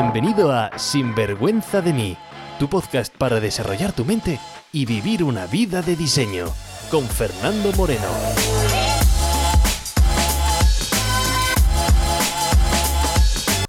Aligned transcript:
Bienvenido 0.00 0.52
a 0.52 0.78
Sinvergüenza 0.78 1.82
de 1.82 1.92
mí, 1.92 2.16
tu 2.60 2.68
podcast 2.68 3.12
para 3.16 3.40
desarrollar 3.40 3.92
tu 3.92 4.04
mente 4.04 4.38
y 4.72 4.86
vivir 4.86 5.24
una 5.24 5.48
vida 5.48 5.82
de 5.82 5.96
diseño, 5.96 6.46
con 6.88 7.02
Fernando 7.02 7.72
Moreno. 7.72 8.06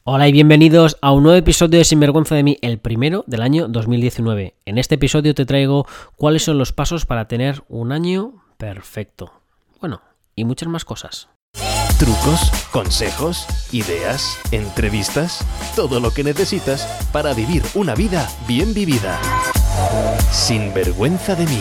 Hola 0.03 0.27
y 0.27 0.31
bienvenidos 0.31 0.97
a 1.01 1.13
un 1.13 1.23
nuevo 1.23 1.39
episodio 1.39 1.79
de 1.79 1.83
Sinvergüenza 1.83 2.35
de 2.35 2.43
mí, 2.43 2.59
el 2.61 2.77
primero 2.77 3.23
del 3.25 3.41
año 3.41 3.67
2019. 3.67 4.53
En 4.65 4.77
este 4.77 4.95
episodio 4.95 5.33
te 5.33 5.47
traigo 5.47 5.87
cuáles 6.15 6.43
son 6.43 6.59
los 6.59 6.73
pasos 6.73 7.07
para 7.07 7.27
tener 7.27 7.63
un 7.69 7.91
año 7.91 8.43
perfecto. 8.57 9.33
Bueno, 9.81 10.03
y 10.35 10.45
muchas 10.45 10.69
más 10.69 10.85
cosas. 10.85 11.27
Trucos, 11.99 12.49
consejos, 12.71 13.45
ideas, 13.73 14.39
entrevistas, 14.53 15.45
todo 15.75 15.99
lo 15.99 16.11
que 16.11 16.23
necesitas 16.23 16.87
para 17.11 17.33
vivir 17.33 17.61
una 17.75 17.93
vida 17.93 18.29
bien 18.47 18.73
vivida. 18.73 19.19
Sin 20.31 20.73
vergüenza 20.73 21.35
de 21.35 21.45
mí. 21.45 21.59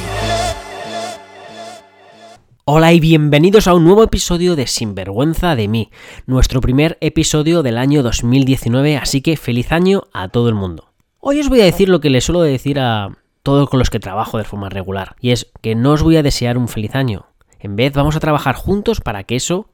Hola 2.66 2.92
y 2.92 3.00
bienvenidos 3.00 3.66
a 3.66 3.74
un 3.74 3.82
nuevo 3.82 4.04
episodio 4.04 4.54
de 4.54 4.68
Sinvergüenza 4.68 5.56
de 5.56 5.66
mí, 5.66 5.90
nuestro 6.26 6.60
primer 6.60 6.98
episodio 7.00 7.64
del 7.64 7.76
año 7.76 8.04
2019, 8.04 8.96
así 8.96 9.22
que 9.22 9.36
feliz 9.36 9.72
año 9.72 10.04
a 10.12 10.28
todo 10.28 10.48
el 10.48 10.54
mundo. 10.54 10.92
Hoy 11.18 11.40
os 11.40 11.48
voy 11.48 11.62
a 11.62 11.64
decir 11.64 11.88
lo 11.88 11.98
que 11.98 12.10
le 12.10 12.20
suelo 12.20 12.42
decir 12.42 12.78
a 12.78 13.18
todos 13.42 13.68
con 13.68 13.80
los 13.80 13.90
que 13.90 13.98
trabajo 13.98 14.38
de 14.38 14.44
forma 14.44 14.68
regular, 14.68 15.16
y 15.20 15.32
es 15.32 15.50
que 15.62 15.74
no 15.74 15.94
os 15.94 16.04
voy 16.04 16.16
a 16.16 16.22
desear 16.22 16.58
un 16.58 16.68
feliz 16.68 16.94
año. 16.94 17.26
En 17.58 17.74
vez 17.74 17.92
vamos 17.92 18.14
a 18.14 18.20
trabajar 18.20 18.54
juntos 18.54 19.00
para 19.00 19.24
que 19.24 19.34
eso 19.34 19.66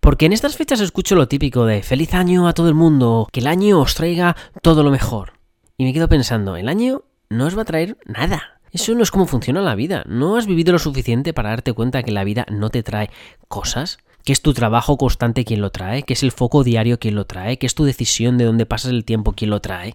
Porque 0.00 0.26
en 0.26 0.32
estas 0.32 0.56
fechas 0.56 0.80
escucho 0.80 1.14
lo 1.14 1.28
típico 1.28 1.64
de 1.66 1.82
feliz 1.82 2.14
año 2.14 2.48
a 2.48 2.52
todo 2.52 2.68
el 2.68 2.74
mundo, 2.74 3.26
que 3.32 3.40
el 3.40 3.46
año 3.46 3.80
os 3.80 3.94
traiga 3.94 4.36
todo 4.62 4.82
lo 4.82 4.90
mejor. 4.90 5.34
Y 5.78 5.84
me 5.84 5.92
quedo 5.92 6.08
pensando, 6.08 6.56
el 6.56 6.68
año 6.68 7.02
no 7.28 7.46
os 7.46 7.56
va 7.56 7.62
a 7.62 7.66
traer 7.66 7.96
nada. 8.06 8.60
Eso 8.72 8.94
no 8.94 9.02
es 9.02 9.10
como 9.10 9.26
funciona 9.26 9.62
la 9.62 9.74
vida. 9.74 10.04
¿No 10.06 10.36
has 10.36 10.46
vivido 10.46 10.72
lo 10.72 10.78
suficiente 10.78 11.32
para 11.32 11.50
darte 11.50 11.72
cuenta 11.72 12.02
que 12.02 12.12
la 12.12 12.24
vida 12.24 12.46
no 12.50 12.70
te 12.70 12.82
trae 12.82 13.10
cosas? 13.48 13.98
que 14.26 14.32
es 14.32 14.42
tu 14.42 14.54
trabajo 14.54 14.98
constante 14.98 15.44
quien 15.44 15.60
lo 15.60 15.70
trae, 15.70 16.02
que 16.02 16.14
es 16.14 16.24
el 16.24 16.32
foco 16.32 16.64
diario 16.64 16.98
quien 16.98 17.14
lo 17.14 17.26
trae, 17.26 17.58
que 17.58 17.66
es 17.66 17.76
tu 17.76 17.84
decisión 17.84 18.38
de 18.38 18.44
dónde 18.44 18.66
pasas 18.66 18.90
el 18.90 19.04
tiempo 19.04 19.34
quien 19.34 19.50
lo 19.50 19.60
trae. 19.60 19.94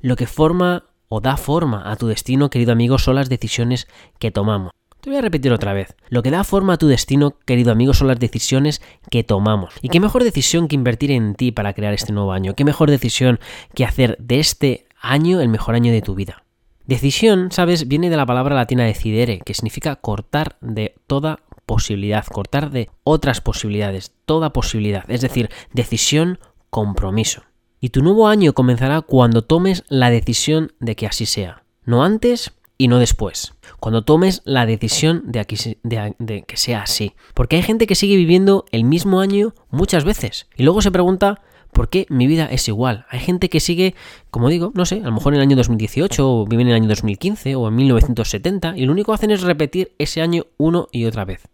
Lo 0.00 0.16
que 0.16 0.26
forma 0.26 0.86
o 1.08 1.20
da 1.20 1.36
forma 1.36 1.88
a 1.88 1.94
tu 1.94 2.08
destino, 2.08 2.50
querido 2.50 2.72
amigo, 2.72 2.98
son 2.98 3.14
las 3.14 3.28
decisiones 3.28 3.86
que 4.18 4.32
tomamos. 4.32 4.72
Te 5.02 5.10
voy 5.10 5.18
a 5.18 5.22
repetir 5.22 5.52
otra 5.52 5.72
vez. 5.72 5.96
Lo 6.10 6.22
que 6.22 6.30
da 6.30 6.44
forma 6.44 6.74
a 6.74 6.78
tu 6.78 6.86
destino, 6.86 7.36
querido 7.44 7.72
amigo, 7.72 7.92
son 7.92 8.06
las 8.06 8.20
decisiones 8.20 8.80
que 9.10 9.24
tomamos. 9.24 9.74
¿Y 9.82 9.88
qué 9.88 9.98
mejor 9.98 10.22
decisión 10.22 10.68
que 10.68 10.76
invertir 10.76 11.10
en 11.10 11.34
ti 11.34 11.50
para 11.50 11.72
crear 11.72 11.92
este 11.92 12.12
nuevo 12.12 12.30
año? 12.30 12.54
¿Qué 12.54 12.64
mejor 12.64 12.88
decisión 12.88 13.40
que 13.74 13.84
hacer 13.84 14.16
de 14.20 14.38
este 14.38 14.86
año 15.00 15.40
el 15.40 15.48
mejor 15.48 15.74
año 15.74 15.90
de 15.92 16.02
tu 16.02 16.14
vida? 16.14 16.44
Decisión, 16.86 17.50
sabes, 17.50 17.88
viene 17.88 18.10
de 18.10 18.16
la 18.16 18.26
palabra 18.26 18.54
latina 18.54 18.84
decidere, 18.84 19.40
que 19.40 19.54
significa 19.54 19.96
cortar 19.96 20.56
de 20.60 20.94
toda 21.08 21.40
posibilidad, 21.66 22.24
cortar 22.26 22.70
de 22.70 22.88
otras 23.02 23.40
posibilidades, 23.40 24.12
toda 24.24 24.52
posibilidad, 24.52 25.10
es 25.10 25.20
decir, 25.20 25.50
decisión, 25.72 26.38
compromiso. 26.70 27.42
Y 27.80 27.88
tu 27.88 28.02
nuevo 28.04 28.28
año 28.28 28.52
comenzará 28.52 29.00
cuando 29.00 29.42
tomes 29.42 29.82
la 29.88 30.10
decisión 30.10 30.74
de 30.78 30.94
que 30.94 31.08
así 31.08 31.26
sea, 31.26 31.64
no 31.84 32.04
antes 32.04 32.52
y 32.82 32.88
no 32.88 32.98
después, 32.98 33.54
cuando 33.78 34.02
tomes 34.02 34.42
la 34.44 34.66
decisión 34.66 35.22
de, 35.24 35.44
que 35.44 36.56
sea 36.56 36.82
así. 36.82 37.12
Porque 37.32 37.54
hay 37.54 37.62
gente 37.62 37.86
que 37.86 37.94
sigue 37.94 38.16
viviendo 38.16 38.64
el 38.72 38.82
mismo 38.82 39.20
año 39.20 39.54
muchas 39.70 40.04
veces 40.04 40.48
y 40.56 40.64
luego 40.64 40.82
se 40.82 40.90
pregunta 40.90 41.40
¿Por 41.70 41.88
qué 41.88 42.06
mi 42.10 42.26
vida 42.26 42.46
es 42.46 42.68
igual? 42.68 43.06
Hay 43.08 43.20
gente 43.20 43.48
que 43.48 43.58
sigue, 43.58 43.94
como 44.30 44.50
digo, 44.50 44.72
no 44.74 44.84
sé, 44.84 44.96
a 44.96 45.04
lo 45.04 45.12
mejor 45.12 45.32
en 45.32 45.36
el 45.38 45.42
año 45.42 45.56
2018 45.56 46.30
o 46.30 46.44
viven 46.44 46.66
en 46.66 46.72
el 46.72 46.82
año 46.82 46.88
2015 46.88 47.54
o 47.54 47.68
en 47.68 47.76
1970 47.76 48.74
y 48.76 48.84
lo 48.84 48.92
único 48.92 49.10
que 49.10 49.14
hacen 49.14 49.30
es 49.30 49.40
repetir 49.40 49.94
ese 49.96 50.20
año 50.20 50.44
uno 50.58 50.88
y 50.92 51.06
otra 51.06 51.24
vez. 51.24 51.48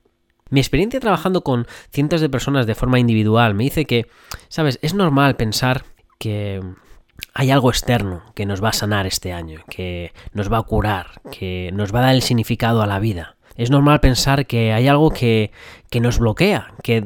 Mi 0.51 0.59
experiencia 0.59 0.99
trabajando 0.99 1.45
con 1.45 1.69
cientos 1.93 2.21
de 2.21 2.29
personas 2.29 2.67
de 2.67 2.75
forma 2.75 2.99
individual 2.99 3.55
me 3.55 3.63
dice 3.63 3.85
que, 3.85 4.09
sabes, 4.49 4.81
es 4.83 4.93
normal 4.93 5.37
pensar 5.37 5.85
que 6.19 6.63
hay 7.35 7.51
algo 7.51 7.71
externo 7.71 8.23
que 8.35 8.47
nos 8.47 8.63
va 8.63 8.71
a 8.71 8.73
sanar 8.73 9.07
este 9.07 9.33
año, 9.33 9.61
que 9.69 10.13
nos 10.33 10.53
va 10.53 10.59
a 10.59 10.63
curar, 10.63 11.21
que 11.31 11.71
nos 11.73 11.95
va 11.95 12.01
a 12.01 12.03
dar 12.03 12.15
el 12.15 12.23
significado 12.23 12.83
a 12.83 12.87
la 12.87 12.99
vida. 12.99 13.37
Es 13.57 13.71
normal 13.71 14.01
pensar 14.01 14.47
que 14.47 14.73
hay 14.73 14.89
algo 14.89 15.11
que, 15.11 15.51
que 15.91 16.01
nos 16.01 16.19
bloquea, 16.19 16.75
que 16.83 17.05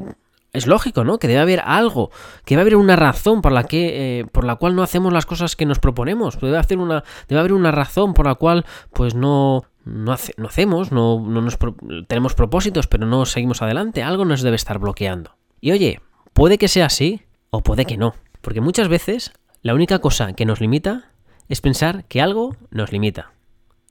es 0.53 0.66
lógico, 0.66 1.05
¿no? 1.05 1.19
Que 1.19 1.28
debe 1.28 1.41
haber 1.41 1.61
algo, 1.65 2.11
que 2.44 2.55
debe 2.55 2.62
haber 2.62 2.77
una 2.77 2.97
razón 2.97 3.41
por 3.41 3.53
la 3.53 3.65
que, 3.65 4.21
eh, 4.21 4.25
por 4.27 4.44
la 4.44 4.56
cual 4.56 4.77
no 4.77 4.82
hacemos 4.82 5.12
las 5.12 5.25
cosas 5.25 5.56
que 5.56 5.65
nos 5.65 5.78
proponemos. 5.78 6.38
Debe 6.38 6.77
una, 6.77 7.05
debe 7.28 7.41
haber 7.41 7.53
una 7.55 7.71
razón 7.71 8.12
por 8.12 8.27
la 8.27 8.34
cual, 8.34 8.66
pues 8.93 9.15
no, 9.15 9.65
no, 9.84 10.12
hacemos, 10.12 10.93
no, 10.93 11.21
nos 11.21 11.59
tenemos 12.06 12.34
propósitos, 12.34 12.87
pero 12.87 13.06
no 13.06 13.25
seguimos 13.25 13.62
adelante. 13.62 14.03
Algo 14.03 14.25
nos 14.25 14.43
debe 14.43 14.56
estar 14.56 14.78
bloqueando. 14.78 15.37
Y 15.61 15.72
oye, 15.72 16.00
puede 16.34 16.59
que 16.59 16.69
sea 16.69 16.87
así 16.87 17.22
o 17.50 17.62
puede 17.62 17.87
que 17.87 17.97
no, 17.97 18.15
porque 18.41 18.61
muchas 18.61 18.88
veces 18.88 19.32
la 19.62 19.75
única 19.75 20.00
cosa 20.00 20.33
que 20.33 20.45
nos 20.45 20.61
limita 20.61 21.12
es 21.49 21.61
pensar 21.61 22.05
que 22.06 22.21
algo 22.21 22.56
nos 22.71 22.91
limita. 22.91 23.33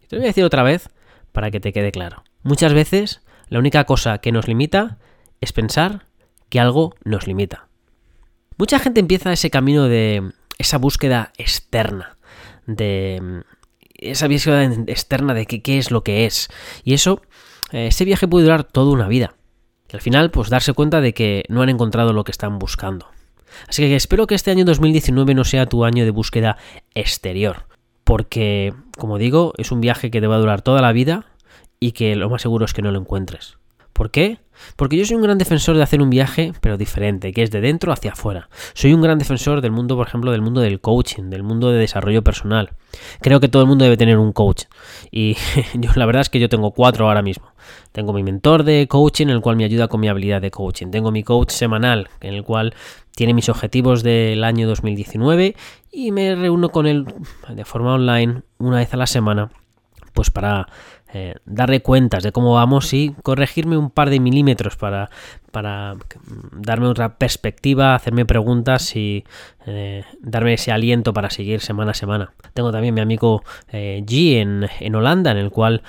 te 0.08 0.16
lo 0.16 0.20
voy 0.20 0.28
a 0.28 0.30
decir 0.30 0.44
otra 0.44 0.64
vez 0.64 0.90
para 1.32 1.50
que 1.50 1.62
te 1.62 1.72
quede 1.72 1.92
claro. 1.92 2.24
Muchas 2.44 2.74
veces 2.74 3.22
la 3.48 3.60
única 3.60 3.86
cosa 3.86 4.18
que 4.18 4.32
nos 4.32 4.48
limita 4.48 4.98
es 5.40 5.54
pensar 5.54 6.06
que 6.50 6.60
algo 6.60 6.96
nos 7.06 7.26
limita. 7.26 7.68
Mucha 8.58 8.80
gente 8.80 9.00
empieza 9.00 9.32
ese 9.32 9.50
camino 9.50 9.88
de 9.88 10.32
esa 10.58 10.78
búsqueda 10.78 11.32
externa, 11.38 12.18
de 12.68 13.44
esa 13.94 14.28
búsqueda 14.28 14.64
externa 14.64 15.34
de 15.34 15.46
qué, 15.46 15.78
es 15.78 15.90
lo 15.90 16.04
que 16.04 16.26
es. 16.26 16.50
Y 16.84 16.94
eso, 16.94 17.22
eh, 17.72 17.88
ese 17.88 18.04
viaje 18.04 18.28
puede 18.28 18.44
durar 18.44 18.66
toda 18.66 18.92
una 18.92 19.08
vida. 19.08 19.36
Y 19.92 19.96
al 19.96 20.02
final, 20.02 20.32
pues 20.32 20.50
darse 20.50 20.74
cuenta 20.74 21.00
de 21.00 21.14
que 21.14 21.46
no 21.48 21.62
han 21.62 21.70
encontrado 21.70 22.12
lo 22.12 22.24
que 22.24 22.32
están 22.32 22.60
buscando. 22.60 23.11
Así 23.68 23.82
que 23.84 23.96
espero 23.96 24.28
que 24.28 24.36
este 24.36 24.52
año 24.52 24.66
2019 24.66 25.34
no 25.34 25.44
sea 25.44 25.66
tu 25.66 25.86
año 25.86 26.06
de 26.06 26.12
búsqueda 26.12 26.58
exterior. 26.94 27.68
Porque, 28.04 28.74
como 28.98 29.18
digo, 29.18 29.54
es 29.58 29.72
un 29.72 29.82
viaje 29.82 30.12
que 30.12 30.22
te 30.22 30.28
va 30.28 30.36
a 30.36 30.40
durar 30.40 30.62
toda 30.62 30.82
la 30.82 30.92
vida 30.92 31.26
y 31.80 31.92
que 31.94 32.16
lo 32.16 32.30
más 32.30 32.42
seguro 32.42 32.66
es 32.66 32.74
que 32.74 32.82
no 32.82 32.92
lo 32.92 33.00
encuentres. 33.00 33.58
¿Por 34.02 34.10
qué? 34.10 34.40
Porque 34.78 34.98
yo 34.98 35.06
soy 35.06 35.18
un 35.18 35.22
gran 35.22 35.38
defensor 35.38 35.78
de 35.78 35.84
hacer 35.84 36.02
un 36.02 36.10
viaje, 36.10 36.54
pero 36.60 36.76
diferente, 36.76 37.32
que 37.34 37.44
es 37.44 37.52
de 37.52 37.62
dentro 37.62 37.94
hacia 37.94 38.14
afuera. 38.14 38.50
Soy 38.74 38.96
un 38.96 39.02
gran 39.04 39.20
defensor 39.20 39.62
del 39.62 39.70
mundo, 39.70 39.96
por 39.96 40.08
ejemplo, 40.08 40.32
del 40.32 40.42
mundo 40.42 40.60
del 40.60 40.82
coaching, 40.82 41.30
del 41.30 41.44
mundo 41.44 41.70
de 41.70 41.78
desarrollo 41.78 42.24
personal. 42.24 42.72
Creo 43.22 43.40
que 43.40 43.48
todo 43.48 43.62
el 43.62 43.68
mundo 43.68 43.84
debe 43.84 43.98
tener 43.98 44.18
un 44.18 44.34
coach. 44.34 44.64
Y 45.12 45.38
yo 45.76 45.92
la 45.94 46.08
verdad 46.08 46.24
es 46.24 46.30
que 46.32 46.40
yo 46.40 46.50
tengo 46.50 46.72
cuatro 46.72 47.08
ahora 47.08 47.22
mismo. 47.22 47.54
Tengo 47.92 48.12
mi 48.12 48.24
mentor 48.24 48.64
de 48.64 48.88
coaching, 48.88 49.28
el 49.28 49.40
cual 49.40 49.56
me 49.56 49.66
ayuda 49.66 49.88
con 49.88 50.00
mi 50.00 50.08
habilidad 50.08 50.42
de 50.42 50.50
coaching. 50.50 50.88
Tengo 50.88 51.12
mi 51.12 51.22
coach 51.22 51.52
semanal, 51.52 52.10
en 52.22 52.34
el 52.34 52.44
cual 52.44 52.74
tiene 53.16 53.36
mis 53.36 53.50
objetivos 53.50 54.02
del 54.02 54.44
año 54.44 54.68
2019 54.68 55.56
y 55.92 56.12
me 56.12 56.34
reúno 56.34 56.70
con 56.70 56.88
él 56.88 57.06
de 57.48 57.66
forma 57.66 57.94
online 57.94 58.42
una 58.58 58.78
vez 58.78 58.92
a 58.96 58.98
la 58.98 59.06
semana, 59.06 59.52
pues 60.14 60.32
para 60.32 60.68
eh, 61.14 61.36
darle 61.46 61.82
cuentas 61.82 62.24
de 62.24 62.32
cómo 62.32 62.54
vamos 62.54 62.94
y 62.94 63.14
corregirme 63.22 63.78
un 63.78 63.90
par 63.90 64.10
de 64.10 64.20
milímetros 64.20 64.78
para, 64.78 65.10
para 65.52 65.96
darme 66.54 66.88
otra 66.88 67.18
perspectiva, 67.18 67.96
hacerme 67.96 68.26
preguntas 68.26 68.96
y 68.96 69.26
eh, 69.66 70.06
darme 70.22 70.54
ese 70.54 70.72
aliento 70.72 71.14
para 71.14 71.30
seguir 71.30 71.60
semana 71.60 71.92
a 71.92 71.96
semana. 71.96 72.32
Tengo 72.54 72.72
también 72.72 72.94
mi 72.94 73.02
amigo 73.02 73.44
eh, 73.74 74.04
G 74.06 74.38
en, 74.40 74.70
en, 74.80 74.96
Holanda, 74.96 75.32
en 75.32 75.38
el 75.38 75.50
cual 75.50 75.84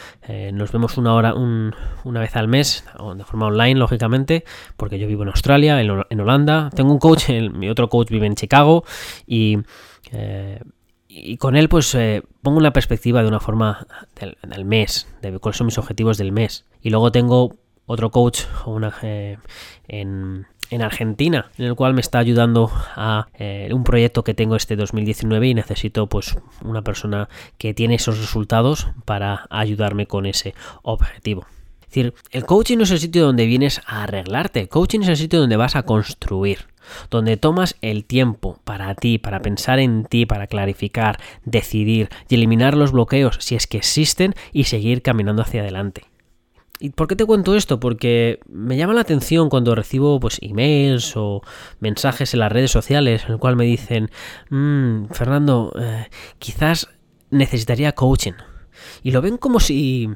nos 0.52 0.72
vemos 0.72 0.98
una 0.98 1.14
hora, 1.14 1.34
una 1.34 2.20
vez 2.20 2.34
al 2.36 2.48
mes, 2.48 2.84
de 3.16 3.24
forma 3.24 3.46
online, 3.46 3.78
lógicamente, 3.78 4.44
porque 4.76 4.98
yo 4.98 5.06
vivo 5.06 5.22
en 5.22 5.28
Australia, 5.28 5.80
en, 5.80 6.20
Holanda. 6.20 6.70
Tengo 6.74 6.92
un 6.92 6.98
coach, 6.98 7.28
mi 7.28 7.68
otro 7.68 7.88
coach 7.88 8.08
vive 8.10 8.26
en 8.26 8.34
Chicago 8.34 8.84
y 9.26 9.58
y 11.14 11.36
con 11.36 11.56
él 11.56 11.68
pues 11.68 11.94
eh, 11.94 12.22
pongo 12.42 12.58
una 12.58 12.72
perspectiva 12.72 13.22
de 13.22 13.28
una 13.28 13.40
forma 13.40 13.86
del, 14.18 14.64
mes, 14.64 15.08
de 15.20 15.38
cuáles 15.38 15.58
son 15.58 15.66
mis 15.66 15.78
objetivos 15.78 16.16
del 16.16 16.32
mes. 16.32 16.64
Y 16.80 16.90
luego 16.90 17.12
tengo 17.12 17.56
otro 17.86 18.10
coach 18.10 18.42
eh, 19.02 19.36
en, 19.88 20.46
Argentina, 20.80 21.50
en 21.58 21.66
el 21.66 21.74
cual 21.74 21.92
me 21.92 22.00
está 22.00 22.18
ayudando 22.18 22.70
a 22.96 23.28
eh, 23.34 23.68
un 23.74 23.84
proyecto 23.84 24.24
que 24.24 24.32
tengo 24.32 24.56
este 24.56 24.74
2019 24.74 25.48
y 25.48 25.54
necesito 25.54 26.08
pues 26.08 26.38
una 26.64 26.80
persona 26.80 27.28
que 27.58 27.74
tiene 27.74 27.96
esos 27.96 28.18
resultados 28.18 28.88
para 29.04 29.46
ayudarme 29.50 30.06
con 30.06 30.24
ese 30.24 30.54
objetivo. 30.82 31.46
Es 31.82 31.88
decir, 31.88 32.14
el 32.30 32.46
coaching 32.46 32.78
no 32.78 32.84
es 32.84 32.90
el 32.90 33.00
sitio 33.00 33.26
donde 33.26 33.44
vienes 33.44 33.82
a 33.84 34.04
arreglarte, 34.04 34.66
coaching 34.68 35.00
es 35.00 35.08
el 35.08 35.18
sitio 35.18 35.40
donde 35.40 35.56
vas 35.58 35.76
a 35.76 35.82
construir 35.82 36.71
donde 37.10 37.36
tomas 37.36 37.76
el 37.80 38.04
tiempo 38.04 38.58
para 38.64 38.94
ti, 38.94 39.18
para 39.18 39.40
pensar 39.40 39.78
en 39.78 40.04
ti, 40.04 40.26
para 40.26 40.46
clarificar, 40.46 41.18
decidir 41.44 42.08
y 42.28 42.34
eliminar 42.34 42.76
los 42.76 42.92
bloqueos 42.92 43.36
si 43.40 43.54
es 43.54 43.66
que 43.66 43.78
existen 43.78 44.34
y 44.52 44.64
seguir 44.64 45.02
caminando 45.02 45.42
hacia 45.42 45.62
adelante. 45.62 46.04
¿Y 46.82 46.90
por 46.90 47.06
qué 47.06 47.14
te 47.14 47.24
cuento 47.24 47.54
esto? 47.54 47.78
Porque 47.78 48.40
me 48.48 48.76
llama 48.76 48.92
la 48.92 49.02
atención 49.02 49.48
cuando 49.48 49.76
recibo 49.76 50.18
pues 50.18 50.38
emails 50.42 51.16
o 51.16 51.40
mensajes 51.78 52.34
en 52.34 52.40
las 52.40 52.50
redes 52.50 52.72
sociales 52.72 53.22
en 53.24 53.34
el 53.34 53.38
cual 53.38 53.54
me 53.54 53.64
dicen, 53.64 54.10
mmm, 54.50 55.04
Fernando, 55.12 55.72
eh, 55.78 56.08
quizás 56.40 56.88
necesitaría 57.30 57.92
coaching. 57.92 58.32
Y 59.04 59.12
lo 59.12 59.22
ven 59.22 59.36
como 59.36 59.60
si 59.60 60.10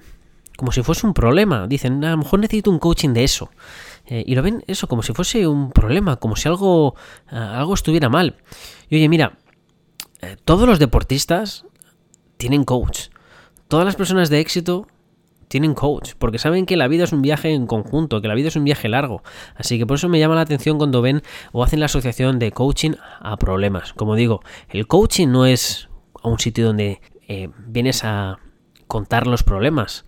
como 0.56 0.72
si 0.72 0.82
fuese 0.82 1.06
un 1.06 1.14
problema. 1.14 1.66
Dicen, 1.66 2.02
a 2.04 2.10
lo 2.10 2.16
mejor 2.16 2.40
necesito 2.40 2.70
un 2.70 2.78
coaching 2.78 3.10
de 3.10 3.24
eso. 3.24 3.50
Eh, 4.06 4.24
y 4.26 4.34
lo 4.34 4.42
ven 4.42 4.64
eso 4.66 4.86
como 4.86 5.02
si 5.02 5.12
fuese 5.12 5.46
un 5.46 5.72
problema, 5.72 6.16
como 6.16 6.36
si 6.36 6.48
algo, 6.48 6.94
eh, 7.30 7.36
algo 7.36 7.74
estuviera 7.74 8.08
mal. 8.08 8.36
Y 8.88 8.96
oye, 8.96 9.08
mira, 9.08 9.38
eh, 10.22 10.36
todos 10.44 10.68
los 10.68 10.78
deportistas 10.78 11.66
tienen 12.36 12.64
coach. 12.64 13.08
Todas 13.68 13.84
las 13.84 13.96
personas 13.96 14.30
de 14.30 14.38
éxito 14.38 14.86
tienen 15.48 15.74
coach, 15.74 16.12
porque 16.18 16.38
saben 16.38 16.66
que 16.66 16.76
la 16.76 16.88
vida 16.88 17.04
es 17.04 17.12
un 17.12 17.22
viaje 17.22 17.52
en 17.52 17.66
conjunto, 17.66 18.20
que 18.20 18.28
la 18.28 18.34
vida 18.34 18.48
es 18.48 18.56
un 18.56 18.64
viaje 18.64 18.88
largo. 18.88 19.22
Así 19.56 19.78
que 19.78 19.86
por 19.86 19.96
eso 19.96 20.08
me 20.08 20.18
llama 20.18 20.34
la 20.36 20.40
atención 20.42 20.78
cuando 20.78 21.02
ven 21.02 21.22
o 21.52 21.64
hacen 21.64 21.80
la 21.80 21.86
asociación 21.86 22.38
de 22.38 22.52
coaching 22.52 22.92
a 23.20 23.36
problemas. 23.36 23.92
Como 23.92 24.14
digo, 24.14 24.40
el 24.68 24.86
coaching 24.86 25.28
no 25.28 25.46
es 25.46 25.88
a 26.22 26.28
un 26.28 26.38
sitio 26.38 26.66
donde 26.66 27.00
vienes 27.68 28.04
a 28.04 28.38
contar 28.86 29.26
los 29.26 29.42
problemas. 29.42 30.04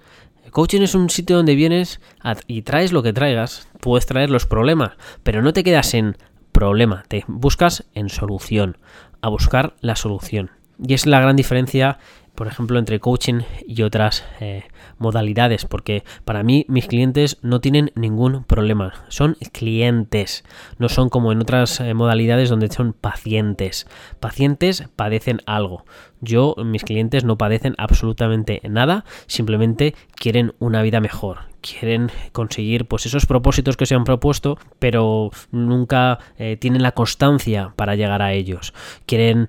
El 0.49 0.53
coaching 0.53 0.81
es 0.81 0.95
un 0.95 1.11
sitio 1.11 1.37
donde 1.37 1.55
vienes 1.55 2.01
y 2.47 2.63
traes 2.63 2.93
lo 2.93 3.03
que 3.03 3.13
traigas, 3.13 3.68
puedes 3.81 4.07
traer 4.07 4.31
los 4.31 4.47
problemas, 4.47 4.93
pero 5.23 5.43
no 5.43 5.53
te 5.53 5.65
quedas 5.65 5.95
en 5.95 6.17
problema, 6.53 7.05
te 7.09 7.25
buscas 7.27 7.85
en 7.95 8.09
solución, 8.09 8.79
a 9.23 9.29
buscar 9.29 9.75
la 9.81 9.97
solución. 9.97 10.51
Y 10.83 10.95
es 10.95 11.07
la 11.07 11.21
gran 11.21 11.37
diferencia 11.37 11.99
por 12.39 12.47
ejemplo, 12.47 12.79
entre 12.79 13.01
coaching 13.01 13.41
y 13.67 13.83
otras 13.83 14.25
eh, 14.39 14.63
modalidades, 14.99 15.65
porque 15.65 16.05
para 16.25 16.45
mí 16.45 16.65
mis 16.69 16.87
clientes 16.87 17.39
no 17.43 17.61
tienen 17.61 17.91
ningún 17.97 18.45
problema, 18.45 18.95
son 19.09 19.37
clientes, 19.51 20.45
no 20.79 20.89
son 20.89 21.09
como 21.09 21.33
en 21.33 21.41
otras 21.41 21.81
eh, 21.81 21.95
modalidades 21.95 22.49
donde 22.49 22.69
son 22.69 22.93
pacientes. 22.93 23.89
Pacientes 24.21 24.85
padecen 24.95 25.41
algo. 25.47 25.85
Yo, 26.21 26.55
mis 26.65 26.85
clientes 26.85 27.25
no 27.25 27.37
padecen 27.37 27.75
absolutamente 27.77 28.61
nada, 28.71 29.05
simplemente 29.27 29.97
quieren 30.15 30.55
una 30.61 30.83
vida 30.83 31.01
mejor, 31.01 31.39
quieren 31.61 32.13
conseguir 32.31 32.87
pues 32.87 33.05
esos 33.05 33.27
propósitos 33.27 33.77
que 33.77 33.87
se 33.87 33.97
han 33.97 34.05
propuesto, 34.05 34.59
pero 34.79 35.33
nunca 35.51 36.21
eh, 36.39 36.57
tienen 36.57 36.85
la 36.85 36.93
constancia 36.93 37.73
para 37.75 37.97
llegar 37.97 38.23
a 38.23 38.33
ellos. 38.33 38.75
Quieren 39.07 39.49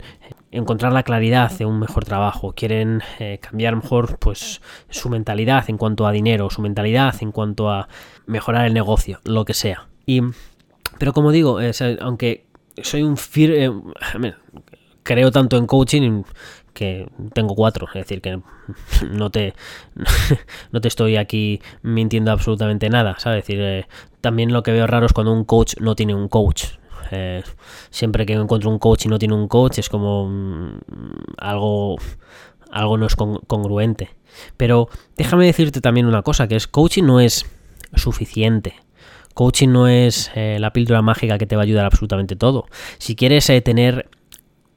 encontrar 0.52 0.94
la 0.94 1.04
claridad 1.04 1.52
de 1.52 1.66
un 1.66 1.80
mejor 1.80 2.06
trabajo, 2.06 2.54
quieren 2.54 3.02
eh, 3.20 3.40
cambiar 3.42 3.76
mejor 3.76 4.18
pues 4.20 4.62
su 4.90 5.10
mentalidad 5.10 5.70
en 5.70 5.78
cuanto 5.78 6.08
a 6.08 6.12
dinero, 6.12 6.50
su 6.50 6.62
mentalidad 6.62 7.16
en 7.22 7.32
cuanto 7.32 7.70
a 7.70 7.88
mejorar 8.26 8.66
el 8.66 8.74
negocio, 8.74 9.20
lo 9.24 9.46
que 9.46 9.54
sea. 9.54 9.88
Y 10.06 10.22
pero 10.98 11.14
como 11.14 11.32
digo, 11.32 11.60
aunque 12.02 12.46
soy 12.82 13.04
un 13.04 13.18
fir 13.18 13.52
eh, 13.52 13.72
creo 15.04 15.32
tanto 15.32 15.58
en 15.58 15.66
coaching 15.66 16.24
que 16.74 17.10
tengo 17.34 17.56
cuatro, 17.56 17.88
es 17.88 17.94
decir, 17.96 18.22
que 18.22 18.42
no 19.12 19.30
te 19.30 19.54
no 20.72 20.82
te 20.82 20.88
estoy 20.88 21.18
aquí 21.18 21.62
mintiendo 21.82 22.32
absolutamente 22.32 22.90
nada, 22.90 23.16
¿sabes? 23.20 23.40
Es 23.40 23.48
decir, 23.48 23.62
eh, 23.62 23.88
también 24.22 24.54
lo 24.54 24.64
que 24.64 24.72
veo 24.72 24.88
raro 24.88 25.06
es 25.06 25.14
cuando 25.14 25.34
un 25.34 25.46
coach 25.46 25.76
no 25.80 25.96
tiene 25.96 26.16
un 26.16 26.28
coach, 26.28 26.66
eh, 27.12 27.44
siempre 27.90 28.26
que 28.26 28.34
encuentro 28.34 28.70
un 28.70 28.80
coach 28.80 29.06
y 29.06 29.10
no 29.10 29.20
tiene 29.20 29.36
un 29.36 29.48
coach 29.48 29.80
es 29.80 29.90
como 29.90 30.28
mm, 30.30 30.80
algo, 31.38 31.98
algo 32.72 32.98
no 32.98 33.06
es 33.06 33.16
congruente. 33.16 34.10
Pero 34.58 34.90
déjame 35.18 35.46
decirte 35.46 35.82
también 35.82 36.06
una 36.06 36.22
cosa, 36.22 36.48
que 36.48 36.56
es 36.56 36.68
coaching 36.68 37.04
no 37.04 37.20
es 37.20 37.46
suficiente. 37.96 38.76
Coaching 39.34 39.70
no 39.70 39.88
es 39.88 40.32
eh, 40.36 40.58
la 40.60 40.74
píldora 40.74 41.02
mágica 41.02 41.38
que 41.38 41.46
te 41.46 41.56
va 41.56 41.62
a 41.62 41.66
ayudar 41.66 41.86
absolutamente 41.86 42.36
todo. 42.36 42.66
Si 42.98 43.16
quieres 43.16 43.50
eh, 43.50 43.62
tener 43.62 44.10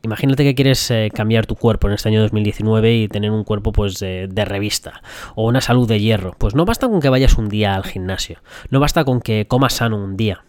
Imagínate 0.05 0.43
que 0.43 0.57
quieres 0.57 0.93
cambiar 1.15 1.47
tu 1.47 1.55
cuerpo 1.55 1.87
en 1.87 1.95
este 1.95 2.09
año 2.09 2.21
2019 2.23 2.93
y 2.93 3.07
tener 3.07 3.31
un 3.31 3.45
cuerpo 3.45 3.71
pues 3.71 4.01
de, 4.01 4.45
revista 4.45 5.01
o 5.37 5.47
una 5.47 5.61
salud 5.61 5.89
de 5.89 6.01
hierro. 6.01 6.35
Pues 6.39 6.57
no 6.57 6.65
basta 6.65 6.89
con 6.89 7.01
que 7.01 7.09
vayas 7.09 7.39
un 7.39 7.49
día 7.49 7.77
al 7.77 7.85
gimnasio, 7.85 8.41
no 8.69 8.81
basta 8.81 9.05
con 9.05 9.21
que 9.21 9.47
comas 9.47 9.75
sano 9.75 10.03
un 10.03 10.17
día 10.17 10.43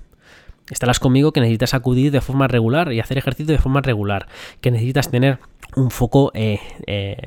estarás 0.70 1.00
conmigo 1.00 1.32
que 1.32 1.42
necesitas 1.42 1.74
acudir 1.74 2.12
de 2.12 2.22
forma 2.22 2.48
regular 2.48 2.92
y 2.94 3.00
hacer 3.00 3.18
ejercicio 3.18 3.54
de 3.54 3.62
forma 3.62 3.82
regular, 3.82 4.28
que 4.62 4.72
necesitas 4.72 5.10
tener 5.10 5.40
un 5.76 5.92
foco, 5.92 6.32
eh, 6.34 6.60
eh, 6.88 7.18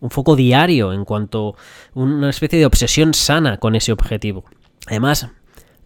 un 0.00 0.10
foco 0.10 0.36
diario 0.36 0.92
en 0.92 1.04
cuanto 1.04 1.56
una 1.94 2.30
especie 2.30 2.58
de 2.58 2.66
obsesión 2.66 3.14
sana 3.14 3.58
con 3.58 3.74
ese 3.74 3.92
objetivo. 3.92 4.44
Además, 4.86 5.28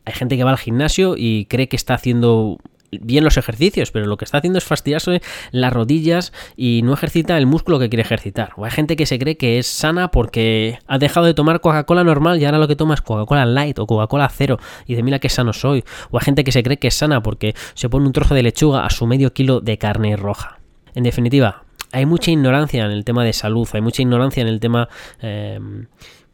hay 0.04 0.12
gente 0.14 0.36
que 0.36 0.44
va 0.44 0.50
al 0.50 0.58
gimnasio 0.58 1.14
y 1.16 1.46
cree 1.46 1.68
que 1.68 1.76
está 1.76 1.94
haciendo 1.94 2.58
bien 2.90 3.24
los 3.24 3.36
ejercicios, 3.36 3.90
pero 3.90 4.06
lo 4.06 4.16
que 4.16 4.24
está 4.24 4.38
haciendo 4.38 4.58
es 4.58 4.64
fastidiarse 4.64 5.20
las 5.50 5.72
rodillas 5.72 6.32
y 6.56 6.82
no 6.82 6.94
ejercita 6.94 7.36
el 7.36 7.46
músculo 7.46 7.78
que 7.78 7.88
quiere 7.88 8.02
ejercitar. 8.02 8.52
O 8.56 8.64
hay 8.64 8.70
gente 8.70 8.96
que 8.96 9.06
se 9.06 9.18
cree 9.18 9.36
que 9.36 9.58
es 9.58 9.66
sana 9.66 10.10
porque 10.10 10.78
ha 10.86 10.98
dejado 10.98 11.26
de 11.26 11.34
tomar 11.34 11.60
Coca-Cola 11.60 12.04
normal 12.04 12.40
y 12.40 12.44
ahora 12.44 12.58
lo 12.58 12.68
que 12.68 12.76
toma 12.76 12.94
es 12.94 13.02
Coca-Cola 13.02 13.46
Light 13.46 13.78
o 13.78 13.86
Coca-Cola 13.86 14.28
Cero 14.28 14.58
y 14.86 14.94
de 14.94 15.02
mira 15.02 15.18
qué 15.18 15.28
sano 15.28 15.52
soy. 15.52 15.84
O 16.10 16.18
hay 16.18 16.24
gente 16.24 16.44
que 16.44 16.52
se 16.52 16.62
cree 16.62 16.78
que 16.78 16.88
es 16.88 16.94
sana 16.94 17.22
porque 17.22 17.54
se 17.74 17.88
pone 17.88 18.06
un 18.06 18.12
trozo 18.12 18.34
de 18.34 18.42
lechuga 18.42 18.84
a 18.84 18.90
su 18.90 19.06
medio 19.06 19.32
kilo 19.32 19.60
de 19.60 19.78
carne 19.78 20.16
roja. 20.16 20.58
En 20.94 21.04
definitiva, 21.04 21.64
hay 21.92 22.06
mucha 22.06 22.30
ignorancia 22.30 22.84
en 22.84 22.90
el 22.90 23.04
tema 23.04 23.24
de 23.24 23.32
salud, 23.32 23.68
hay 23.72 23.80
mucha 23.80 24.02
ignorancia 24.02 24.40
en 24.42 24.48
el 24.48 24.60
tema... 24.60 24.88
Eh, 25.20 25.58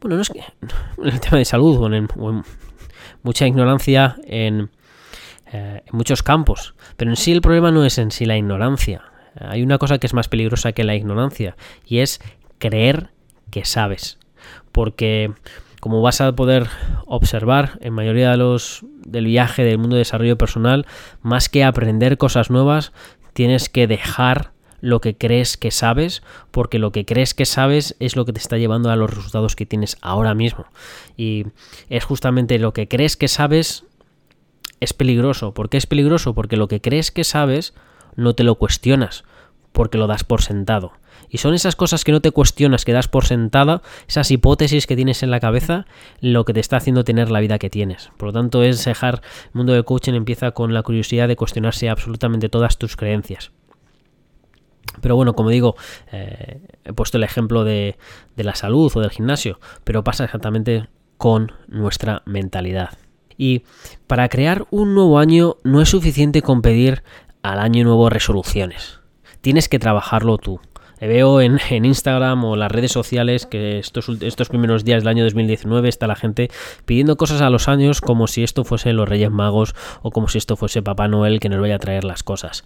bueno, 0.01 0.17
no 0.17 0.21
es 0.21 0.29
que... 0.29 0.39
En 0.97 1.07
el 1.07 1.19
tema 1.19 1.37
de 1.37 1.45
salud, 1.45 1.93
en 1.93 2.07
mucha 3.23 3.47
ignorancia 3.47 4.15
en 4.25 4.69
eh, 5.55 5.83
en 5.85 5.95
muchos 5.95 6.21
campos. 6.21 6.75
Pero 6.97 7.11
en 7.11 7.15
sí 7.15 7.31
el 7.31 7.39
problema 7.39 7.71
no 7.71 7.85
es 7.85 7.97
en 7.97 8.11
sí 8.11 8.25
la 8.25 8.35
ignorancia. 8.35 9.03
Hay 9.39 9.63
una 9.63 9.77
cosa 9.77 9.99
que 9.99 10.07
es 10.07 10.13
más 10.13 10.27
peligrosa 10.27 10.73
que 10.73 10.83
la 10.83 10.95
ignorancia 10.95 11.55
y 11.85 11.99
es 11.99 12.19
creer 12.57 13.11
que 13.51 13.63
sabes. 13.63 14.17
Porque 14.73 15.31
como 15.79 16.01
vas 16.01 16.19
a 16.19 16.35
poder 16.35 16.67
observar 17.05 17.77
en 17.79 17.93
mayoría 17.93 18.31
de 18.31 18.37
los 18.37 18.85
del 19.05 19.27
viaje 19.27 19.63
del 19.63 19.77
mundo 19.77 19.95
de 19.95 19.99
desarrollo 20.01 20.37
personal, 20.37 20.85
más 21.21 21.47
que 21.47 21.63
aprender 21.63 22.17
cosas 22.17 22.49
nuevas, 22.49 22.91
tienes 23.31 23.69
que 23.69 23.87
dejar 23.87 24.51
lo 24.81 24.99
que 24.99 25.15
crees 25.15 25.55
que 25.55 25.71
sabes, 25.71 26.21
porque 26.51 26.79
lo 26.79 26.91
que 26.91 27.05
crees 27.05 27.33
que 27.33 27.45
sabes 27.45 27.95
es 27.99 28.17
lo 28.17 28.25
que 28.25 28.33
te 28.33 28.39
está 28.39 28.57
llevando 28.57 28.91
a 28.91 28.97
los 28.97 29.09
resultados 29.09 29.55
que 29.55 29.65
tienes 29.65 29.97
ahora 30.01 30.33
mismo. 30.33 30.65
Y 31.15 31.45
es 31.89 32.03
justamente 32.03 32.59
lo 32.59 32.73
que 32.73 32.89
crees 32.89 33.15
que 33.15 33.29
sabes 33.29 33.85
es 34.79 34.93
peligroso. 34.93 35.53
¿Por 35.53 35.69
qué 35.69 35.77
es 35.77 35.85
peligroso? 35.85 36.33
Porque 36.33 36.57
lo 36.57 36.67
que 36.67 36.81
crees 36.81 37.11
que 37.11 37.23
sabes 37.23 37.73
no 38.15 38.33
te 38.33 38.43
lo 38.43 38.55
cuestionas, 38.55 39.23
porque 39.71 39.97
lo 39.97 40.07
das 40.07 40.23
por 40.23 40.41
sentado. 40.41 40.93
Y 41.29 41.39
son 41.39 41.53
esas 41.53 41.75
cosas 41.75 42.03
que 42.03 42.11
no 42.11 42.21
te 42.21 42.31
cuestionas, 42.31 42.85
que 42.85 42.93
das 42.93 43.07
por 43.07 43.25
sentada, 43.25 43.81
esas 44.07 44.31
hipótesis 44.31 44.87
que 44.87 44.95
tienes 44.95 45.23
en 45.23 45.31
la 45.31 45.39
cabeza, 45.39 45.85
lo 46.21 46.45
que 46.45 46.53
te 46.53 46.59
está 46.59 46.77
haciendo 46.77 47.03
tener 47.03 47.31
la 47.31 47.39
vida 47.39 47.59
que 47.59 47.69
tienes. 47.69 48.11
Por 48.17 48.27
lo 48.27 48.33
tanto, 48.33 48.63
es 48.63 48.83
dejar 48.85 49.21
el 49.45 49.51
mundo 49.53 49.73
del 49.73 49.85
coaching 49.85 50.13
empieza 50.13 50.51
con 50.51 50.73
la 50.73 50.83
curiosidad 50.83 51.27
de 51.27 51.35
cuestionarse 51.35 51.89
absolutamente 51.89 52.49
todas 52.49 52.77
tus 52.77 52.95
creencias. 52.95 53.51
Pero 55.01 55.15
bueno, 55.15 55.33
como 55.33 55.49
digo, 55.49 55.75
eh, 56.11 56.61
he 56.85 56.93
puesto 56.93 57.17
el 57.17 57.23
ejemplo 57.23 57.63
de, 57.63 57.97
de 58.35 58.43
la 58.43 58.55
salud 58.55 58.91
o 58.95 59.01
del 59.01 59.09
gimnasio, 59.09 59.59
pero 59.83 60.03
pasa 60.03 60.23
exactamente 60.23 60.87
con 61.17 61.51
nuestra 61.67 62.21
mentalidad. 62.25 62.97
Y 63.37 63.63
para 64.07 64.29
crear 64.29 64.65
un 64.71 64.95
nuevo 64.95 65.19
año 65.19 65.57
no 65.63 65.81
es 65.81 65.89
suficiente 65.89 66.41
con 66.41 66.61
pedir 66.61 67.03
al 67.41 67.59
año 67.59 67.83
nuevo 67.83 68.09
resoluciones. 68.09 68.99
Tienes 69.41 69.69
que 69.69 69.79
trabajarlo 69.79 70.37
tú. 70.37 70.59
Veo 70.99 71.41
en, 71.41 71.59
Instagram 71.69 72.45
o 72.45 72.55
las 72.55 72.71
redes 72.71 72.91
sociales 72.91 73.45
que 73.45 73.79
estos, 73.79 74.09
estos 74.21 74.49
primeros 74.49 74.83
días 74.85 75.03
del 75.03 75.09
año 75.09 75.23
2019 75.23 75.89
está 75.89 76.07
la 76.07 76.15
gente 76.15 76.49
pidiendo 76.85 77.17
cosas 77.17 77.41
a 77.41 77.49
los 77.49 77.67
años 77.67 78.01
como 78.01 78.27
si 78.27 78.43
esto 78.43 78.63
fuese 78.63 78.93
los 78.93 79.07
Reyes 79.07 79.29
Magos 79.29 79.75
o 80.01 80.11
como 80.11 80.27
si 80.27 80.37
esto 80.37 80.55
fuese 80.55 80.81
Papá 80.81 81.07
Noel 81.07 81.39
que 81.39 81.49
nos 81.49 81.59
vaya 81.59 81.75
a 81.75 81.79
traer 81.79 82.05
las 82.05 82.23
cosas. 82.23 82.63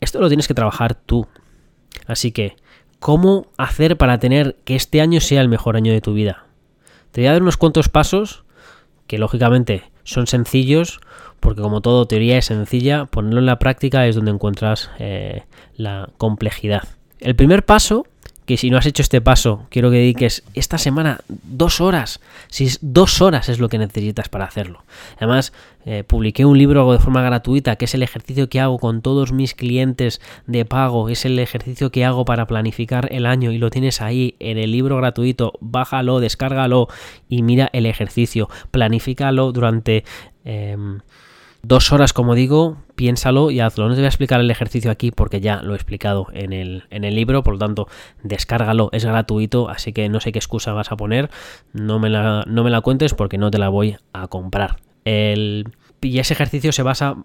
Esto 0.00 0.20
lo 0.20 0.28
tienes 0.28 0.46
que 0.46 0.54
trabajar 0.54 0.94
tú. 0.94 1.26
Así 2.06 2.30
que, 2.30 2.56
¿cómo 3.00 3.46
hacer 3.56 3.96
para 3.96 4.18
tener 4.18 4.56
que 4.64 4.76
este 4.76 5.00
año 5.00 5.20
sea 5.20 5.40
el 5.40 5.48
mejor 5.48 5.76
año 5.76 5.92
de 5.92 6.00
tu 6.00 6.12
vida? 6.12 6.44
Te 7.10 7.22
voy 7.22 7.28
a 7.28 7.32
dar 7.32 7.42
unos 7.42 7.56
cuantos 7.56 7.88
pasos 7.88 8.44
que 9.06 9.18
lógicamente 9.18 9.84
son 10.04 10.26
sencillos, 10.26 11.00
porque 11.40 11.62
como 11.62 11.80
todo 11.80 12.06
teoría 12.06 12.38
es 12.38 12.46
sencilla, 12.46 13.06
ponerlo 13.06 13.40
en 13.40 13.46
la 13.46 13.58
práctica 13.58 14.06
es 14.06 14.16
donde 14.16 14.30
encuentras 14.30 14.90
eh, 14.98 15.42
la 15.76 16.10
complejidad. 16.16 16.82
El 17.20 17.34
primer 17.36 17.64
paso 17.64 18.06
que 18.46 18.56
si 18.56 18.70
no 18.70 18.78
has 18.78 18.86
hecho 18.86 19.02
este 19.02 19.20
paso, 19.20 19.66
quiero 19.70 19.90
que 19.90 19.96
dediques 19.96 20.44
esta 20.54 20.78
semana 20.78 21.20
dos 21.28 21.80
horas. 21.80 22.20
Si 22.48 22.64
es 22.64 22.78
dos 22.80 23.20
horas 23.20 23.48
es 23.48 23.58
lo 23.58 23.68
que 23.68 23.76
necesitas 23.76 24.28
para 24.28 24.44
hacerlo. 24.44 24.84
Además, 25.16 25.52
eh, 25.84 26.04
publiqué 26.04 26.44
un 26.44 26.56
libro 26.56 26.90
de 26.92 26.98
forma 27.00 27.22
gratuita, 27.22 27.76
que 27.76 27.86
es 27.86 27.94
el 27.94 28.04
ejercicio 28.04 28.48
que 28.48 28.60
hago 28.60 28.78
con 28.78 29.02
todos 29.02 29.32
mis 29.32 29.54
clientes 29.54 30.20
de 30.46 30.64
pago. 30.64 31.08
Es 31.08 31.24
el 31.24 31.38
ejercicio 31.40 31.90
que 31.90 32.04
hago 32.04 32.24
para 32.24 32.46
planificar 32.46 33.08
el 33.12 33.26
año 33.26 33.50
y 33.50 33.58
lo 33.58 33.70
tienes 33.70 34.00
ahí 34.00 34.36
en 34.38 34.58
el 34.58 34.70
libro 34.70 34.96
gratuito. 34.96 35.54
Bájalo, 35.60 36.20
descárgalo 36.20 36.88
y 37.28 37.42
mira 37.42 37.68
el 37.72 37.84
ejercicio. 37.86 38.48
Planifícalo 38.70 39.52
durante... 39.52 40.04
Em, 40.44 41.00
dos 41.66 41.92
horas, 41.92 42.12
como 42.12 42.34
digo, 42.34 42.76
piénsalo 42.96 43.50
y 43.50 43.60
hazlo. 43.60 43.88
No 43.88 43.94
te 43.94 44.00
voy 44.00 44.06
a 44.06 44.08
explicar 44.08 44.40
el 44.40 44.50
ejercicio 44.50 44.90
aquí 44.90 45.10
porque 45.10 45.40
ya 45.40 45.62
lo 45.62 45.74
he 45.74 45.76
explicado 45.76 46.26
en 46.32 46.52
el, 46.52 46.84
en 46.90 47.04
el 47.04 47.14
libro, 47.14 47.42
por 47.42 47.54
lo 47.54 47.58
tanto, 47.58 47.88
descárgalo, 48.22 48.88
es 48.92 49.04
gratuito, 49.04 49.68
así 49.68 49.92
que 49.92 50.08
no 50.08 50.20
sé 50.20 50.32
qué 50.32 50.38
excusa 50.38 50.72
vas 50.72 50.90
a 50.90 50.96
poner, 50.96 51.30
no 51.72 51.98
me 51.98 52.10
la, 52.10 52.44
no 52.46 52.64
me 52.64 52.70
la 52.70 52.80
cuentes 52.80 53.14
porque 53.14 53.38
no 53.38 53.50
te 53.50 53.58
la 53.58 53.68
voy 53.68 53.96
a 54.12 54.26
comprar. 54.26 54.76
El, 55.04 55.68
y 56.00 56.18
ese 56.18 56.34
ejercicio 56.34 56.72
se 56.72 56.82
basa 56.82 57.16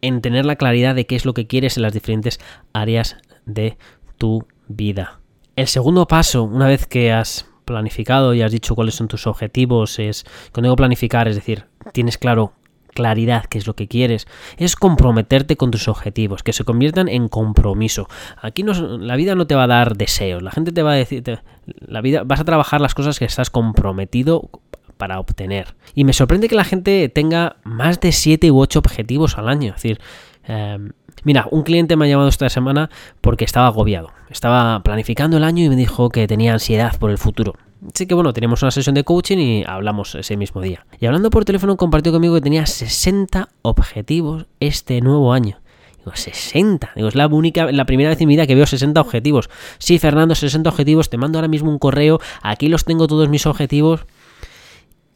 en 0.00 0.22
tener 0.22 0.46
la 0.46 0.56
claridad 0.56 0.94
de 0.94 1.06
qué 1.06 1.16
es 1.16 1.26
lo 1.26 1.34
que 1.34 1.46
quieres 1.46 1.76
en 1.76 1.82
las 1.82 1.92
diferentes 1.92 2.40
áreas 2.72 3.16
de 3.44 3.76
tu 4.16 4.46
vida. 4.68 5.20
El 5.56 5.66
segundo 5.66 6.06
paso, 6.06 6.44
una 6.44 6.68
vez 6.68 6.86
que 6.86 7.12
has 7.12 7.46
planificado 7.64 8.34
y 8.34 8.42
has 8.42 8.52
dicho 8.52 8.74
cuáles 8.74 8.94
son 8.94 9.08
tus 9.08 9.26
objetivos, 9.26 9.98
es, 9.98 10.24
cuando 10.52 10.68
digo 10.68 10.76
planificar, 10.76 11.28
es 11.28 11.34
decir, 11.34 11.66
tienes 11.92 12.18
claro 12.18 12.52
claridad, 12.94 13.44
qué 13.46 13.58
es 13.58 13.66
lo 13.66 13.74
que 13.74 13.88
quieres, 13.88 14.26
es 14.56 14.76
comprometerte 14.76 15.56
con 15.56 15.70
tus 15.70 15.88
objetivos, 15.88 16.42
que 16.42 16.52
se 16.52 16.64
conviertan 16.64 17.08
en 17.08 17.28
compromiso. 17.28 18.08
Aquí 18.40 18.62
no, 18.62 18.72
la 18.72 19.16
vida 19.16 19.34
no 19.34 19.46
te 19.46 19.54
va 19.54 19.64
a 19.64 19.68
dar 19.68 19.96
deseos, 19.96 20.42
la 20.42 20.50
gente 20.50 20.72
te 20.72 20.82
va 20.82 20.92
a 20.92 20.96
decir, 20.96 21.22
la 21.80 22.00
vida, 22.00 22.22
vas 22.24 22.40
a 22.40 22.44
trabajar 22.44 22.80
las 22.80 22.94
cosas 22.94 23.18
que 23.18 23.24
estás 23.24 23.50
comprometido 23.50 24.50
para 24.96 25.18
obtener. 25.18 25.74
Y 25.94 26.04
me 26.04 26.12
sorprende 26.12 26.48
que 26.48 26.54
la 26.54 26.64
gente 26.64 27.08
tenga 27.08 27.56
más 27.64 28.00
de 28.00 28.12
7 28.12 28.50
u 28.50 28.60
8 28.60 28.78
objetivos 28.78 29.38
al 29.38 29.48
año, 29.48 29.70
es 29.70 29.76
decir, 29.76 30.00
em, 30.44 30.92
Mira, 31.22 31.46
un 31.50 31.62
cliente 31.62 31.96
me 31.96 32.06
ha 32.06 32.08
llamado 32.08 32.28
esta 32.28 32.48
semana 32.48 32.90
porque 33.20 33.44
estaba 33.44 33.66
agobiado. 33.66 34.10
Estaba 34.30 34.82
planificando 34.82 35.36
el 35.36 35.44
año 35.44 35.64
y 35.64 35.68
me 35.68 35.76
dijo 35.76 36.08
que 36.08 36.26
tenía 36.26 36.52
ansiedad 36.52 36.96
por 36.98 37.10
el 37.10 37.18
futuro. 37.18 37.54
Así 37.94 38.06
que 38.06 38.14
bueno, 38.14 38.32
teníamos 38.32 38.62
una 38.62 38.70
sesión 38.70 38.94
de 38.94 39.04
coaching 39.04 39.38
y 39.38 39.64
hablamos 39.66 40.14
ese 40.14 40.36
mismo 40.36 40.60
día. 40.60 40.86
Y 41.00 41.06
hablando 41.06 41.30
por 41.30 41.44
teléfono 41.44 41.76
compartió 41.76 42.12
conmigo 42.12 42.34
que 42.34 42.40
tenía 42.40 42.66
60 42.66 43.48
objetivos 43.62 44.46
este 44.60 45.00
nuevo 45.00 45.32
año. 45.32 45.60
Digo, 45.98 46.12
60. 46.14 46.92
Digo, 46.94 47.08
es 47.08 47.14
la 47.14 47.26
única, 47.26 47.72
la 47.72 47.84
primera 47.86 48.10
vez 48.10 48.20
en 48.20 48.28
mi 48.28 48.34
vida 48.34 48.46
que 48.46 48.54
veo 48.54 48.66
60 48.66 49.00
objetivos. 49.00 49.48
Sí, 49.78 49.98
Fernando, 49.98 50.34
60 50.34 50.68
objetivos. 50.68 51.10
Te 51.10 51.16
mando 51.16 51.38
ahora 51.38 51.48
mismo 51.48 51.70
un 51.70 51.78
correo. 51.78 52.20
Aquí 52.42 52.68
los 52.68 52.84
tengo 52.84 53.06
todos 53.06 53.28
mis 53.28 53.46
objetivos. 53.46 54.06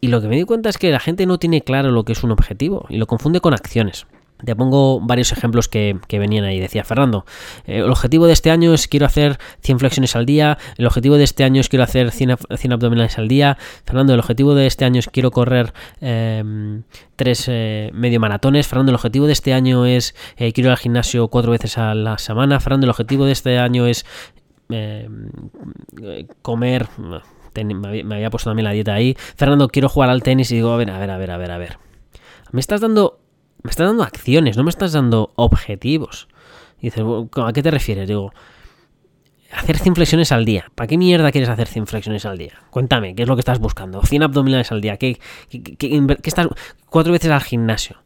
Y 0.00 0.08
lo 0.08 0.20
que 0.20 0.28
me 0.28 0.36
di 0.36 0.44
cuenta 0.44 0.68
es 0.68 0.78
que 0.78 0.90
la 0.90 1.00
gente 1.00 1.24
no 1.26 1.38
tiene 1.38 1.62
claro 1.62 1.90
lo 1.90 2.04
que 2.04 2.12
es 2.12 2.22
un 2.22 2.30
objetivo 2.30 2.86
y 2.90 2.98
lo 2.98 3.06
confunde 3.06 3.40
con 3.40 3.54
acciones. 3.54 4.06
Te 4.44 4.56
pongo 4.56 5.00
varios 5.00 5.32
ejemplos 5.32 5.68
que, 5.68 5.98
venían 6.10 6.44
ahí. 6.44 6.60
Decía 6.60 6.84
Fernando, 6.84 7.24
eh, 7.66 7.78
el 7.78 7.90
objetivo 7.90 8.26
de 8.26 8.32
este 8.32 8.50
año 8.50 8.74
es 8.74 8.88
quiero 8.88 9.06
hacer 9.06 9.38
100 9.60 9.78
flexiones 9.78 10.16
al 10.16 10.26
día, 10.26 10.58
el 10.76 10.86
objetivo 10.86 11.16
de 11.16 11.24
este 11.24 11.44
año 11.44 11.60
es 11.60 11.68
quiero 11.68 11.82
hacer 11.82 12.10
100, 12.10 12.72
abdominales 12.72 13.18
al 13.18 13.28
día. 13.28 13.56
Fernando, 13.84 14.14
el 14.14 14.20
objetivo 14.20 14.54
de 14.54 14.66
este 14.66 14.84
año 14.84 14.98
es 15.00 15.08
quiero 15.08 15.30
correr 15.30 15.72
eh, 16.00 16.82
tres 17.16 17.46
eh, 17.48 17.90
medio 17.92 18.20
maratones. 18.20 18.66
Fernando, 18.66 18.90
el 18.90 18.96
objetivo 18.96 19.26
de 19.26 19.32
este 19.32 19.52
año 19.52 19.86
es 19.86 20.14
quiero 20.36 20.68
ir 20.68 20.70
al 20.70 20.76
gimnasio 20.76 21.28
cuatro 21.28 21.50
veces 21.50 21.78
a 21.78 21.94
la 21.94 22.18
semana. 22.18 22.60
Fernando, 22.60 22.86
el 22.86 22.90
objetivo 22.90 23.24
de 23.26 23.32
este 23.32 23.58
año 23.58 23.86
es 23.86 24.04
comer... 26.42 26.88
me 26.98 28.14
había 28.14 28.30
puesto 28.30 28.50
también 28.50 28.64
la 28.64 28.72
dieta 28.72 28.94
ahí. 28.94 29.16
Fernando, 29.36 29.68
quiero 29.68 29.88
jugar 29.88 30.10
al 30.10 30.22
tenis 30.22 30.50
y 30.50 30.56
digo, 30.56 30.72
a 30.72 30.76
ver, 30.76 30.90
a 30.90 30.98
ver, 30.98 31.10
a 31.10 31.18
ver, 31.18 31.30
a 31.30 31.36
ver, 31.36 31.50
a 31.50 31.58
ver. 31.58 31.78
Me 32.52 32.60
estás 32.60 32.80
dando 32.80 33.23
me 33.64 33.70
estás 33.70 33.88
dando 33.88 34.02
acciones, 34.02 34.56
no 34.56 34.62
me 34.62 34.70
estás 34.70 34.92
dando 34.92 35.32
objetivos. 35.36 36.28
Dices, 36.80 37.02
¿a 37.02 37.52
qué 37.52 37.62
te 37.62 37.70
refieres? 37.70 38.06
Digo, 38.06 38.30
hacer 39.50 39.78
100 39.78 39.94
flexiones 39.94 40.32
al 40.32 40.44
día. 40.44 40.66
¿Para 40.74 40.86
qué 40.86 40.98
mierda 40.98 41.32
quieres 41.32 41.48
hacer 41.48 41.66
100 41.66 41.86
flexiones 41.86 42.26
al 42.26 42.36
día? 42.36 42.52
Cuéntame, 42.70 43.14
¿qué 43.14 43.22
es 43.22 43.28
lo 43.28 43.36
que 43.36 43.40
estás 43.40 43.58
buscando? 43.58 44.02
100 44.02 44.22
abdominales 44.22 44.70
al 44.70 44.82
día. 44.82 44.98
¿Qué, 44.98 45.18
estás 46.22 46.48
cuatro 46.90 47.12
veces 47.12 47.30
al 47.30 47.42
gimnasio? 47.42 47.96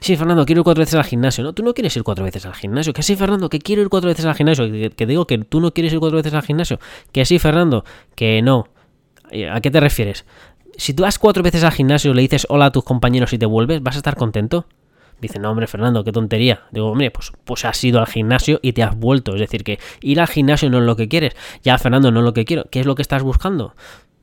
Sí, 0.00 0.16
Fernando, 0.16 0.44
quiero 0.44 0.60
ir 0.60 0.64
cuatro 0.64 0.82
veces 0.82 0.96
al 0.96 1.04
gimnasio. 1.04 1.42
No, 1.42 1.54
tú 1.54 1.62
no 1.62 1.72
quieres 1.72 1.96
ir 1.96 2.02
cuatro 2.02 2.22
veces 2.22 2.44
al 2.44 2.54
gimnasio. 2.54 2.92
Que 2.92 3.02
sí, 3.02 3.16
Fernando, 3.16 3.48
que 3.48 3.60
quiero 3.60 3.80
ir 3.80 3.88
cuatro 3.88 4.08
veces 4.08 4.26
al 4.26 4.34
gimnasio. 4.34 4.66
Que, 4.94 5.06
digo 5.06 5.26
que 5.26 5.38
tú 5.38 5.60
no 5.62 5.72
quieres 5.72 5.94
ir 5.94 5.98
cuatro 5.98 6.18
veces 6.18 6.34
al 6.34 6.42
gimnasio. 6.42 6.78
Que 7.10 7.24
sí, 7.24 7.38
Fernando, 7.38 7.86
que 8.14 8.42
no. 8.42 8.68
¿A 9.50 9.62
qué 9.62 9.70
te 9.70 9.80
refieres? 9.80 10.26
Si 10.76 10.94
tú 10.94 11.02
vas 11.02 11.18
cuatro 11.18 11.42
veces 11.42 11.64
al 11.64 11.72
gimnasio, 11.72 12.14
le 12.14 12.22
dices 12.22 12.46
hola 12.48 12.66
a 12.66 12.72
tus 12.72 12.84
compañeros 12.84 13.32
y 13.32 13.38
te 13.38 13.46
vuelves, 13.46 13.82
¿vas 13.82 13.96
a 13.96 13.98
estar 13.98 14.16
contento? 14.16 14.66
Dice, 15.20 15.38
no, 15.38 15.50
hombre, 15.50 15.66
Fernando, 15.66 16.04
qué 16.04 16.12
tontería. 16.12 16.64
Digo, 16.70 16.88
hombre, 16.88 17.10
pues, 17.10 17.32
pues 17.44 17.64
has 17.64 17.82
ido 17.82 18.00
al 18.00 18.06
gimnasio 18.06 18.58
y 18.62 18.72
te 18.72 18.82
has 18.82 18.96
vuelto. 18.96 19.34
Es 19.34 19.40
decir, 19.40 19.64
que 19.64 19.78
ir 20.02 20.20
al 20.20 20.26
gimnasio 20.26 20.68
no 20.68 20.78
es 20.78 20.84
lo 20.84 20.96
que 20.96 21.08
quieres. 21.08 21.34
Ya, 21.62 21.78
Fernando, 21.78 22.10
no 22.10 22.20
es 22.20 22.24
lo 22.24 22.34
que 22.34 22.44
quiero. 22.44 22.64
¿Qué 22.70 22.80
es 22.80 22.86
lo 22.86 22.94
que 22.94 23.02
estás 23.02 23.22
buscando? 23.22 23.74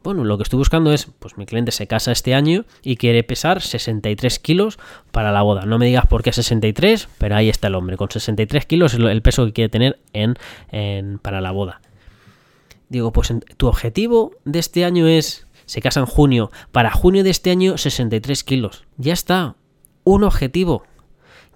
Bueno, 0.04 0.24
lo 0.24 0.38
que 0.38 0.44
estoy 0.44 0.58
buscando 0.58 0.92
es, 0.92 1.08
pues 1.20 1.38
mi 1.38 1.46
cliente 1.46 1.72
se 1.72 1.88
casa 1.88 2.12
este 2.12 2.34
año 2.34 2.66
y 2.84 2.98
quiere 2.98 3.24
pesar 3.24 3.62
63 3.62 4.40
kilos 4.40 4.80
para 5.12 5.32
la 5.32 5.44
boda. 5.44 5.66
No 5.66 5.78
me 5.78 5.86
digas 5.86 6.08
por 6.08 6.24
qué 6.24 6.34
63, 6.34 7.08
pero 7.18 7.36
ahí 7.36 7.50
está 7.50 7.68
el 7.68 7.76
hombre. 7.76 7.98
Con 7.98 8.10
63 8.10 8.66
kilos 8.66 8.94
el 8.96 9.22
peso 9.22 9.46
que 9.46 9.54
quiere 9.54 9.70
tener 9.70 10.00
en, 10.14 10.36
en 10.72 11.20
para 11.20 11.40
la 11.40 11.52
boda. 11.52 11.82
Digo, 12.90 13.14
pues 13.14 13.34
tu 13.58 13.68
objetivo 13.68 14.34
de 14.44 14.60
este 14.60 14.84
año 14.84 15.08
es 15.08 15.48
se 15.72 15.82
casa 15.82 16.02
en 16.02 16.06
junio. 16.06 16.52
Para 16.74 16.92
junio 16.92 17.24
de 17.24 17.30
este 17.30 17.50
año, 17.50 17.78
63 17.78 18.44
kilos. 18.44 18.84
Ya 18.98 19.14
está. 19.14 19.56
Un 20.04 20.26
objetivo. 20.26 20.84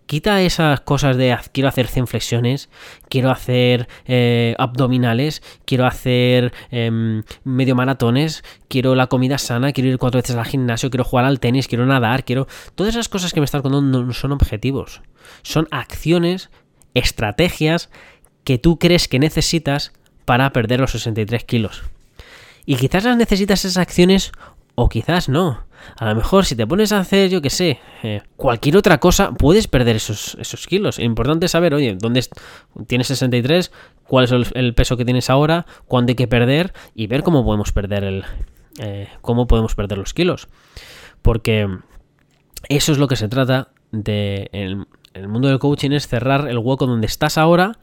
Quita 0.06 0.42
esas 0.42 0.80
cosas 0.80 1.18
de 1.18 1.38
quiero 1.52 1.68
hacer 1.68 1.88
100 1.88 2.08
flexiones, 2.08 2.70
quiero 3.10 3.30
hacer 3.30 3.90
eh, 4.06 4.56
abdominales, 4.58 5.44
quiero 5.66 5.86
hacer 5.86 6.54
em, 6.72 7.24
medio 7.44 7.76
maratones, 7.76 8.46
quiero 8.70 8.96
la 8.96 9.08
comida 9.08 9.38
sana, 9.38 9.74
quiero 9.74 9.90
ir 9.90 9.98
cuatro 9.98 10.22
veces 10.22 10.38
al 10.38 10.46
gimnasio, 10.46 10.90
quiero 10.90 11.04
jugar 11.04 11.26
al 11.26 11.42
tenis, 11.42 11.68
quiero 11.68 11.86
nadar, 11.86 12.24
quiero... 12.24 12.48
Todas 12.76 12.94
esas 12.96 13.10
cosas 13.10 13.34
que 13.34 13.42
me 13.42 13.46
estás 13.46 13.64
contando 13.64 14.04
no 14.04 14.14
son 14.14 14.32
objetivos, 14.32 15.02
son 15.42 15.68
acciones, 15.72 16.52
estrategias 16.94 17.90
que 18.46 18.60
tú 18.60 18.80
crees 18.80 19.10
que 19.10 19.20
necesitas 19.20 19.92
para 20.24 20.54
perder 20.54 20.80
los 20.80 20.92
63 20.92 21.44
kilos. 21.44 21.84
Y 22.66 22.76
quizás 22.76 23.04
las 23.04 23.18
necesitas 23.18 23.64
esas 23.66 23.78
acciones 23.78 24.32
o 24.76 24.90
quizás 24.90 25.30
no. 25.30 25.66
A 25.98 26.10
lo 26.10 26.16
mejor 26.16 26.46
si 26.46 26.56
te 26.56 26.66
pones 26.68 26.92
a 26.92 27.00
hacer, 27.00 27.30
yo 27.30 27.42
qué 27.42 27.50
sé, 27.50 27.80
eh, 28.04 28.22
cualquier 28.36 28.78
otra 28.78 29.00
cosa, 29.00 29.32
puedes 29.32 29.68
perder 29.68 29.96
esos, 29.96 30.36
esos 30.40 30.68
kilos. 30.68 30.98
Lo 30.98 31.06
importante 31.06 31.46
es 31.46 31.52
saber, 31.52 31.74
oye, 31.74 31.96
¿dónde 31.96 32.24
tienes 32.88 33.08
63? 33.08 33.72
¿Cuál 34.08 34.26
es 34.26 34.52
el, 34.54 34.74
peso 34.74 34.98
que 34.98 35.06
tienes 35.06 35.30
ahora? 35.30 35.66
¿Cuándo 35.88 36.12
hay 36.12 36.16
que 36.16 36.28
perder? 36.28 36.74
Y 36.94 37.08
ver 37.08 37.24
cómo 37.24 37.44
podemos 37.44 37.72
perder 37.72 38.04
el... 38.04 38.26
Eh, 38.80 39.08
cómo 39.22 39.48
podemos 39.48 39.76
perder 39.76 39.98
los 39.98 40.14
kilos. 40.14 40.50
Porque 41.22 41.68
eso 42.68 42.92
es 42.92 42.98
lo 42.98 43.08
que 43.08 43.16
se 43.16 43.28
trata 43.28 43.70
de... 43.92 44.50
el 44.52 45.28
mundo 45.28 45.48
del 45.48 45.60
coaching 45.60 45.92
es 45.92 46.08
cerrar 46.08 46.48
el 46.50 46.58
hueco 46.58 46.88
donde 46.88 47.08
estás 47.08 47.38
ahora 47.38 47.74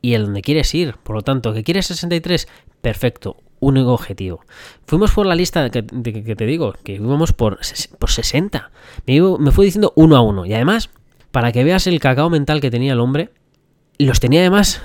y 0.00 0.14
el 0.14 0.26
donde 0.26 0.42
quieres 0.42 0.72
ir. 0.74 0.96
Por 1.02 1.16
lo 1.16 1.22
tanto, 1.22 1.52
que 1.52 1.64
quieres 1.64 1.86
63, 1.86 2.46
perfecto 2.80 3.36
único 3.62 3.92
objetivo. 3.92 4.44
Fuimos 4.86 5.12
por 5.12 5.24
la 5.24 5.34
lista 5.34 5.70
que, 5.70 5.82
te 5.82 6.46
digo, 6.46 6.74
que 6.82 6.94
íbamos 6.94 7.32
por, 7.32 7.60
por 7.98 8.10
60. 8.10 8.70
Me, 9.06 9.20
me 9.38 9.50
fue 9.52 9.64
diciendo 9.64 9.92
uno 9.96 10.16
a 10.16 10.20
uno. 10.20 10.44
Y 10.44 10.52
además, 10.52 10.90
para 11.30 11.52
que 11.52 11.64
veas 11.64 11.86
el 11.86 12.00
cacao 12.00 12.28
mental 12.28 12.60
que 12.60 12.70
tenía 12.70 12.92
el 12.92 13.00
hombre, 13.00 13.30
los 13.98 14.20
tenía 14.20 14.40
además 14.40 14.82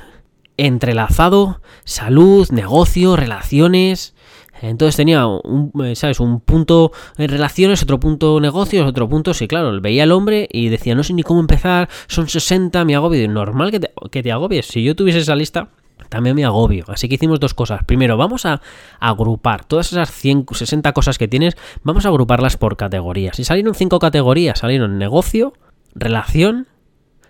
entrelazado, 0.58 1.62
salud, 1.84 2.48
negocio, 2.52 3.16
relaciones. 3.16 4.14
Entonces 4.62 4.96
tenía 4.96 5.26
un, 5.26 5.72
¿sabes? 5.96 6.20
un 6.20 6.40
punto 6.40 6.92
en 7.18 7.30
relaciones, 7.30 7.82
otro 7.82 8.00
punto 8.00 8.40
negocios, 8.40 8.88
otro 8.88 9.10
punto, 9.10 9.34
sí, 9.34 9.48
claro, 9.48 9.80
veía 9.82 10.04
al 10.04 10.12
hombre 10.12 10.48
y 10.52 10.70
decía, 10.70 10.96
no 10.96 11.04
sé 11.04 11.14
ni 11.14 11.24
cómo 11.24 11.40
empezar, 11.40 11.90
son 12.08 12.28
60, 12.28 12.86
me 12.86 12.96
agobio. 12.96 13.28
Normal 13.28 13.72
que 13.72 13.80
te, 13.80 13.92
que 14.12 14.22
te 14.22 14.32
agobies. 14.32 14.68
Si 14.68 14.84
yo 14.84 14.96
tuviese 14.96 15.20
esa 15.20 15.36
lista, 15.36 15.70
también 16.10 16.36
me 16.36 16.46
agobio. 16.46 16.86
Así 16.88 17.08
que 17.10 17.16
hicimos 17.16 17.40
dos 17.40 17.54
cosas. 17.54 17.84
Primero, 17.86 18.18
vamos 18.18 18.46
a 18.46 18.62
agrupar 19.00 19.66
todas 19.66 19.92
esas 19.92 20.12
160 20.12 20.94
cosas 20.94 21.18
que 21.18 21.28
tienes, 21.28 21.58
vamos 21.84 22.06
a 22.06 22.10
agruparlas 22.10 22.58
por 22.58 22.78
categorías. 22.78 23.40
Y 23.40 23.44
salieron 23.44 23.76
cinco 23.76 24.00
categorías. 24.00 24.60
Salieron 24.60 24.98
negocio, 24.98 25.54
relación, 25.96 26.68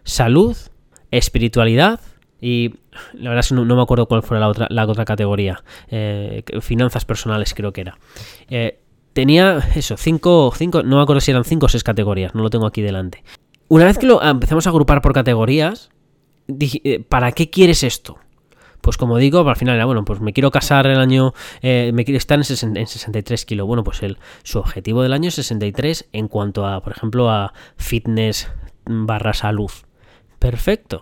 salud, 0.04 0.56
espiritualidad 1.12 2.00
y 2.40 2.76
la 3.14 3.30
verdad 3.30 3.40
es 3.40 3.50
que 3.50 3.56
no, 3.56 3.66
me 3.66 3.82
acuerdo 3.82 4.08
cuál 4.08 4.24
fue 4.24 4.40
la 4.40 4.48
otra, 4.48 4.68
la 4.70 4.86
otra 4.86 5.06
categoría. 5.06 5.64
Eh, 5.90 6.44
finanzas 6.62 7.06
personales 7.06 7.54
creo 7.54 7.74
que 7.74 7.82
era. 7.82 7.98
Eh, 8.50 8.80
tenía 9.14 9.60
eso, 9.76 9.98
cinco, 9.98 10.52
cinco, 10.56 10.84
no 10.84 10.98
me 10.98 11.04
acuerdo 11.04 11.22
si 11.22 11.32
eran 11.32 11.44
cinco 11.44 11.66
o 11.66 11.70
seis 11.70 11.84
categorías, 11.84 12.36
no 12.36 12.44
lo 12.44 12.50
tengo 12.50 12.68
aquí 12.68 12.82
delante. 12.82 13.24
Una 13.70 13.86
vez 13.86 13.98
que 13.98 14.06
lo 14.06 14.24
empezamos 14.24 14.66
a 14.68 14.70
agrupar 14.70 15.02
por 15.02 15.14
categorías, 15.14 15.90
dije, 16.48 16.82
eh, 16.84 17.00
¿para 17.00 17.32
qué 17.32 17.50
quieres 17.50 17.84
esto? 17.84 18.18
Pues 18.88 18.96
como 18.96 19.18
digo, 19.18 19.46
al 19.50 19.58
final 19.58 19.76
era, 19.76 19.84
bueno, 19.84 20.06
pues 20.06 20.22
me 20.22 20.32
quiero 20.32 20.50
casar 20.50 20.88
el 20.88 20.98
año, 20.98 21.34
eh, 21.62 21.92
me 21.94 22.06
quiero 22.06 22.18
estar 22.18 22.40
en, 22.40 22.46
63 22.46 23.44
kilos. 23.44 23.68
Bueno, 23.68 23.84
pues 23.84 24.02
el, 24.02 24.18
su 24.44 24.60
objetivo 24.60 25.04
del 25.04 25.12
año 25.12 25.28
es 25.28 25.36
63 25.36 26.08
en 26.14 26.30
cuanto 26.30 26.66
a, 26.66 26.82
por 26.82 26.94
ejemplo, 26.94 27.30
a 27.30 27.54
fitness 27.76 28.50
barra 28.86 29.34
salud. 29.34 29.72
Perfecto. 30.40 31.02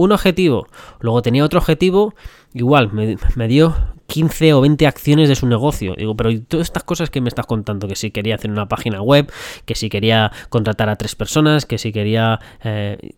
Un 0.00 0.12
objetivo. 0.12 0.66
Luego 1.00 1.20
tenía 1.20 1.44
otro 1.44 1.58
objetivo, 1.58 2.14
igual, 2.54 2.90
me, 2.90 3.18
me 3.36 3.48
dio 3.48 3.76
15 4.06 4.54
o 4.54 4.62
20 4.62 4.86
acciones 4.86 5.28
de 5.28 5.34
su 5.34 5.46
negocio. 5.46 5.94
Digo, 5.94 6.16
pero 6.16 6.30
todas 6.40 6.68
estas 6.68 6.84
cosas 6.84 7.10
que 7.10 7.20
me 7.20 7.28
estás 7.28 7.44
contando, 7.44 7.86
que 7.86 7.96
si 7.96 8.10
quería 8.10 8.36
hacer 8.36 8.50
una 8.50 8.66
página 8.66 9.02
web, 9.02 9.30
que 9.66 9.74
si 9.74 9.90
quería 9.90 10.32
contratar 10.48 10.88
a 10.88 10.96
tres 10.96 11.14
personas, 11.14 11.66
que 11.66 11.76
si 11.76 11.92
quería... 11.92 12.40
Eh, 12.64 13.12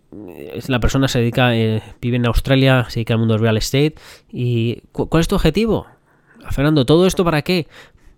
la 0.67 0.81
persona 0.81 1.07
se 1.07 1.21
dedica, 1.21 1.55
eh, 1.55 1.85
vive 2.01 2.17
en 2.17 2.27
Australia, 2.27 2.85
se 2.89 2.97
dedica 2.97 3.15
al 3.15 3.21
mundo 3.21 3.35
del 3.35 3.43
real 3.43 3.59
estate. 3.59 3.95
¿Y 4.33 4.83
cuál 4.91 5.21
es 5.21 5.29
tu 5.29 5.37
objetivo? 5.37 5.87
Fernando, 6.51 6.85
¿todo 6.85 7.07
esto 7.07 7.25
para 7.25 7.43
qué? 7.43 7.69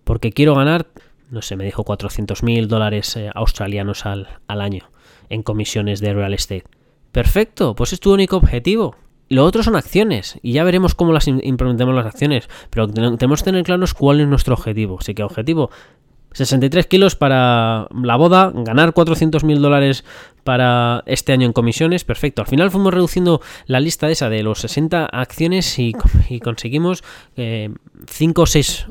Porque 0.03 0.31
quiero 0.31 0.55
ganar, 0.55 0.87
no 1.29 1.43
sé, 1.43 1.55
me 1.55 1.65
dijo 1.65 1.83
400 1.83 2.41
mil 2.41 2.67
dólares 2.67 3.15
eh, 3.15 3.29
australianos 3.35 4.07
al, 4.07 4.39
al 4.47 4.61
año 4.61 4.89
en 5.29 5.43
comisiones 5.43 5.99
de 5.99 6.15
real 6.15 6.33
estate. 6.33 6.63
Perfecto, 7.15 7.75
pues 7.75 7.93
es 7.93 8.01
tu 8.01 8.13
único 8.13 8.35
objetivo. 8.35 8.93
Lo 9.29 9.45
otro 9.45 9.63
son 9.63 9.77
acciones 9.77 10.37
y 10.41 10.51
ya 10.51 10.65
veremos 10.65 10.95
cómo 10.95 11.13
las 11.13 11.29
implementemos 11.29 11.95
las 11.95 12.07
acciones, 12.07 12.49
pero 12.69 12.89
tenemos 12.89 13.39
que 13.39 13.45
tener 13.45 13.63
claros 13.63 13.93
cuál 13.93 14.19
es 14.19 14.27
nuestro 14.27 14.53
objetivo. 14.53 14.97
Así 14.99 15.15
que 15.15 15.23
objetivo 15.23 15.69
63 16.33 16.87
kilos 16.87 17.15
para 17.15 17.87
la 17.93 18.17
boda, 18.17 18.51
ganar 18.53 18.91
400 18.91 19.45
mil 19.45 19.61
dólares 19.61 20.03
para 20.43 21.03
este 21.05 21.31
año 21.31 21.45
en 21.47 21.53
comisiones, 21.53 22.03
perfecto. 22.03 22.41
Al 22.41 22.49
final 22.49 22.69
fuimos 22.69 22.93
reduciendo 22.93 23.39
la 23.65 23.79
lista 23.79 24.09
esa 24.09 24.27
de 24.27 24.43
los 24.43 24.59
60 24.59 25.05
acciones 25.05 25.79
y, 25.79 25.93
conseguimos 26.43 27.01
5 27.37 27.37
eh, 27.37 27.71
o 28.35 28.45
6 28.45 28.87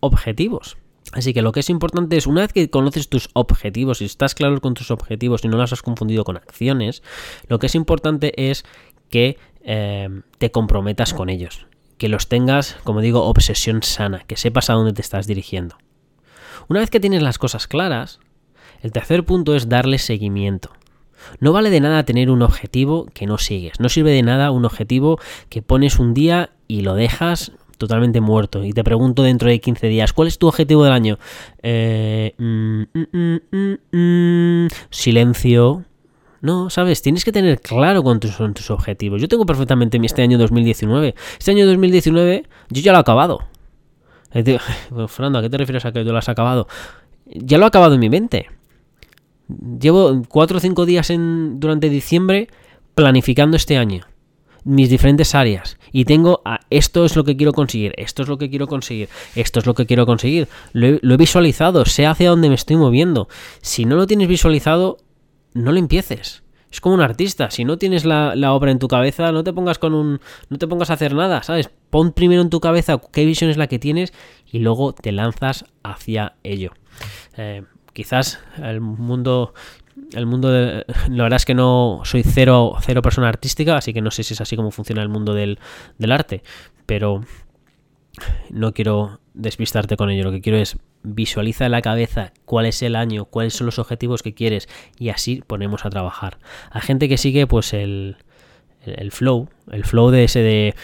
objetivos. 0.00 0.78
Así 1.16 1.32
que 1.32 1.40
lo 1.40 1.52
que 1.52 1.60
es 1.60 1.70
importante 1.70 2.18
es, 2.18 2.26
una 2.26 2.42
vez 2.42 2.52
que 2.52 2.68
conoces 2.68 3.08
tus 3.08 3.30
objetivos 3.32 4.02
y 4.02 4.04
estás 4.04 4.34
claro 4.34 4.60
con 4.60 4.74
tus 4.74 4.90
objetivos 4.90 5.42
y 5.44 5.48
no 5.48 5.56
las 5.56 5.72
has 5.72 5.80
confundido 5.80 6.24
con 6.24 6.36
acciones, 6.36 7.02
lo 7.48 7.58
que 7.58 7.68
es 7.68 7.74
importante 7.74 8.50
es 8.50 8.66
que 9.08 9.38
eh, 9.62 10.10
te 10.36 10.50
comprometas 10.50 11.14
con 11.14 11.30
ellos, 11.30 11.68
que 11.96 12.10
los 12.10 12.28
tengas, 12.28 12.76
como 12.84 13.00
digo, 13.00 13.24
obsesión 13.24 13.82
sana, 13.82 14.24
que 14.26 14.36
sepas 14.36 14.68
a 14.68 14.74
dónde 14.74 14.92
te 14.92 15.00
estás 15.00 15.26
dirigiendo. 15.26 15.78
Una 16.68 16.80
vez 16.80 16.90
que 16.90 17.00
tienes 17.00 17.22
las 17.22 17.38
cosas 17.38 17.66
claras, 17.66 18.20
el 18.82 18.92
tercer 18.92 19.24
punto 19.24 19.56
es 19.56 19.70
darle 19.70 19.96
seguimiento. 19.96 20.70
No 21.40 21.50
vale 21.54 21.70
de 21.70 21.80
nada 21.80 22.04
tener 22.04 22.28
un 22.28 22.42
objetivo 22.42 23.06
que 23.14 23.24
no 23.24 23.38
sigues. 23.38 23.80
No 23.80 23.88
sirve 23.88 24.10
de 24.10 24.22
nada 24.22 24.50
un 24.50 24.66
objetivo 24.66 25.18
que 25.48 25.62
pones 25.62 25.98
un 25.98 26.12
día 26.12 26.50
y 26.68 26.82
lo 26.82 26.94
dejas 26.94 27.52
totalmente 27.76 28.20
muerto. 28.20 28.64
Y 28.64 28.72
te 28.72 28.84
pregunto 28.84 29.22
dentro 29.22 29.48
de 29.48 29.60
15 29.60 29.88
días, 29.88 30.12
¿cuál 30.12 30.28
es 30.28 30.38
tu 30.38 30.48
objetivo 30.48 30.84
del 30.84 30.92
año? 30.92 31.18
Eh, 31.62 32.34
mm, 32.38 32.82
mm, 32.92 33.96
mm, 33.96 34.68
silencio. 34.90 35.84
No, 36.42 36.70
sabes, 36.70 37.02
tienes 37.02 37.24
que 37.24 37.32
tener 37.32 37.60
claro 37.60 38.02
cuántos 38.02 38.32
son 38.32 38.54
tus 38.54 38.70
objetivos. 38.70 39.20
Yo 39.20 39.28
tengo 39.28 39.46
perfectamente 39.46 39.98
este 40.02 40.22
año 40.22 40.38
2019. 40.38 41.14
Este 41.38 41.50
año 41.50 41.66
2019 41.66 42.44
yo 42.70 42.82
ya 42.82 42.92
lo 42.92 42.98
he 42.98 43.00
acabado. 43.00 43.40
Fernando, 45.08 45.38
¿a 45.38 45.42
qué 45.42 45.50
te 45.50 45.56
refieres 45.56 45.84
a 45.84 45.92
que 45.92 46.04
tú 46.04 46.12
lo 46.12 46.18
has 46.18 46.28
acabado? 46.28 46.68
Ya 47.26 47.58
lo 47.58 47.64
he 47.64 47.68
acabado 47.68 47.94
en 47.94 48.00
mi 48.00 48.10
mente. 48.10 48.46
Llevo 49.80 50.22
4 50.28 50.56
o 50.56 50.60
5 50.60 50.86
días 50.86 51.10
durante 51.10 51.88
diciembre 51.88 52.48
planificando 52.94 53.56
este 53.56 53.76
año 53.76 54.04
mis 54.66 54.90
diferentes 54.90 55.34
áreas 55.34 55.78
y 55.92 56.04
tengo 56.04 56.42
a, 56.44 56.58
esto 56.70 57.04
es 57.04 57.14
lo 57.14 57.24
que 57.24 57.36
quiero 57.36 57.52
conseguir, 57.52 57.94
esto 57.96 58.22
es 58.22 58.28
lo 58.28 58.36
que 58.36 58.50
quiero 58.50 58.66
conseguir, 58.66 59.08
esto 59.36 59.60
es 59.60 59.66
lo 59.66 59.74
que 59.74 59.86
quiero 59.86 60.04
conseguir. 60.04 60.48
Lo 60.72 60.88
he, 60.88 61.16
visualizado, 61.16 61.84
sé 61.86 62.04
hacia 62.04 62.30
dónde 62.30 62.48
me 62.48 62.56
estoy 62.56 62.76
moviendo. 62.76 63.28
Si 63.62 63.84
no 63.84 63.94
lo 63.94 64.06
tienes 64.06 64.28
visualizado, 64.28 64.98
no 65.54 65.70
lo 65.70 65.78
empieces. 65.78 66.42
Es 66.70 66.80
como 66.80 66.96
un 66.96 67.00
artista, 67.00 67.50
si 67.50 67.64
no 67.64 67.78
tienes 67.78 68.04
la, 68.04 68.52
obra 68.52 68.72
en 68.72 68.80
tu 68.80 68.88
cabeza, 68.88 69.30
no 69.30 69.44
te 69.44 69.52
pongas 69.52 69.78
con 69.78 69.94
un. 69.94 70.20
no 70.50 70.58
te 70.58 70.66
pongas 70.66 70.90
a 70.90 70.94
hacer 70.94 71.14
nada, 71.14 71.44
¿sabes? 71.44 71.70
Pon 71.88 72.12
primero 72.12 72.42
en 72.42 72.50
tu 72.50 72.60
cabeza 72.60 73.00
qué 73.12 73.24
visión 73.24 73.48
es 73.48 73.56
la 73.56 73.68
que 73.68 73.78
tienes 73.78 74.12
y 74.50 74.58
luego 74.58 74.92
te 74.92 75.12
lanzas 75.12 75.64
hacia 75.84 76.34
ello. 76.42 76.72
Eh, 77.36 77.62
quizás 77.92 78.40
el 78.62 78.80
mundo. 78.80 79.54
El 80.12 80.26
mundo 80.26 80.50
de, 80.50 80.84
La 81.10 81.24
verdad 81.24 81.36
es 81.36 81.44
que 81.44 81.54
no 81.54 82.02
soy 82.04 82.22
cero, 82.22 82.74
cero 82.80 83.02
persona 83.02 83.28
artística, 83.28 83.76
así 83.76 83.92
que 83.92 84.02
no 84.02 84.10
sé 84.10 84.22
si 84.22 84.34
es 84.34 84.40
así 84.40 84.56
como 84.56 84.70
funciona 84.70 85.02
el 85.02 85.08
mundo 85.08 85.34
del, 85.34 85.58
del 85.98 86.12
arte. 86.12 86.42
Pero 86.86 87.22
no 88.50 88.72
quiero 88.72 89.20
despistarte 89.34 89.96
con 89.96 90.10
ello. 90.10 90.24
Lo 90.24 90.32
que 90.32 90.40
quiero 90.40 90.58
es 90.58 90.78
visualiza 91.02 91.66
en 91.66 91.72
la 91.72 91.82
cabeza 91.82 92.32
cuál 92.44 92.66
es 92.66 92.82
el 92.82 92.96
año, 92.96 93.26
cuáles 93.26 93.54
son 93.54 93.66
los 93.66 93.78
objetivos 93.78 94.22
que 94.22 94.34
quieres 94.34 94.68
y 94.98 95.10
así 95.10 95.42
ponemos 95.46 95.84
a 95.84 95.90
trabajar. 95.90 96.38
A 96.70 96.80
gente 96.80 97.08
que 97.08 97.16
sigue 97.16 97.46
pues 97.46 97.72
el, 97.72 98.16
el 98.84 99.12
flow, 99.12 99.48
el 99.70 99.84
flow 99.84 100.10
de 100.10 100.24
ese 100.24 100.40
de 100.40 100.74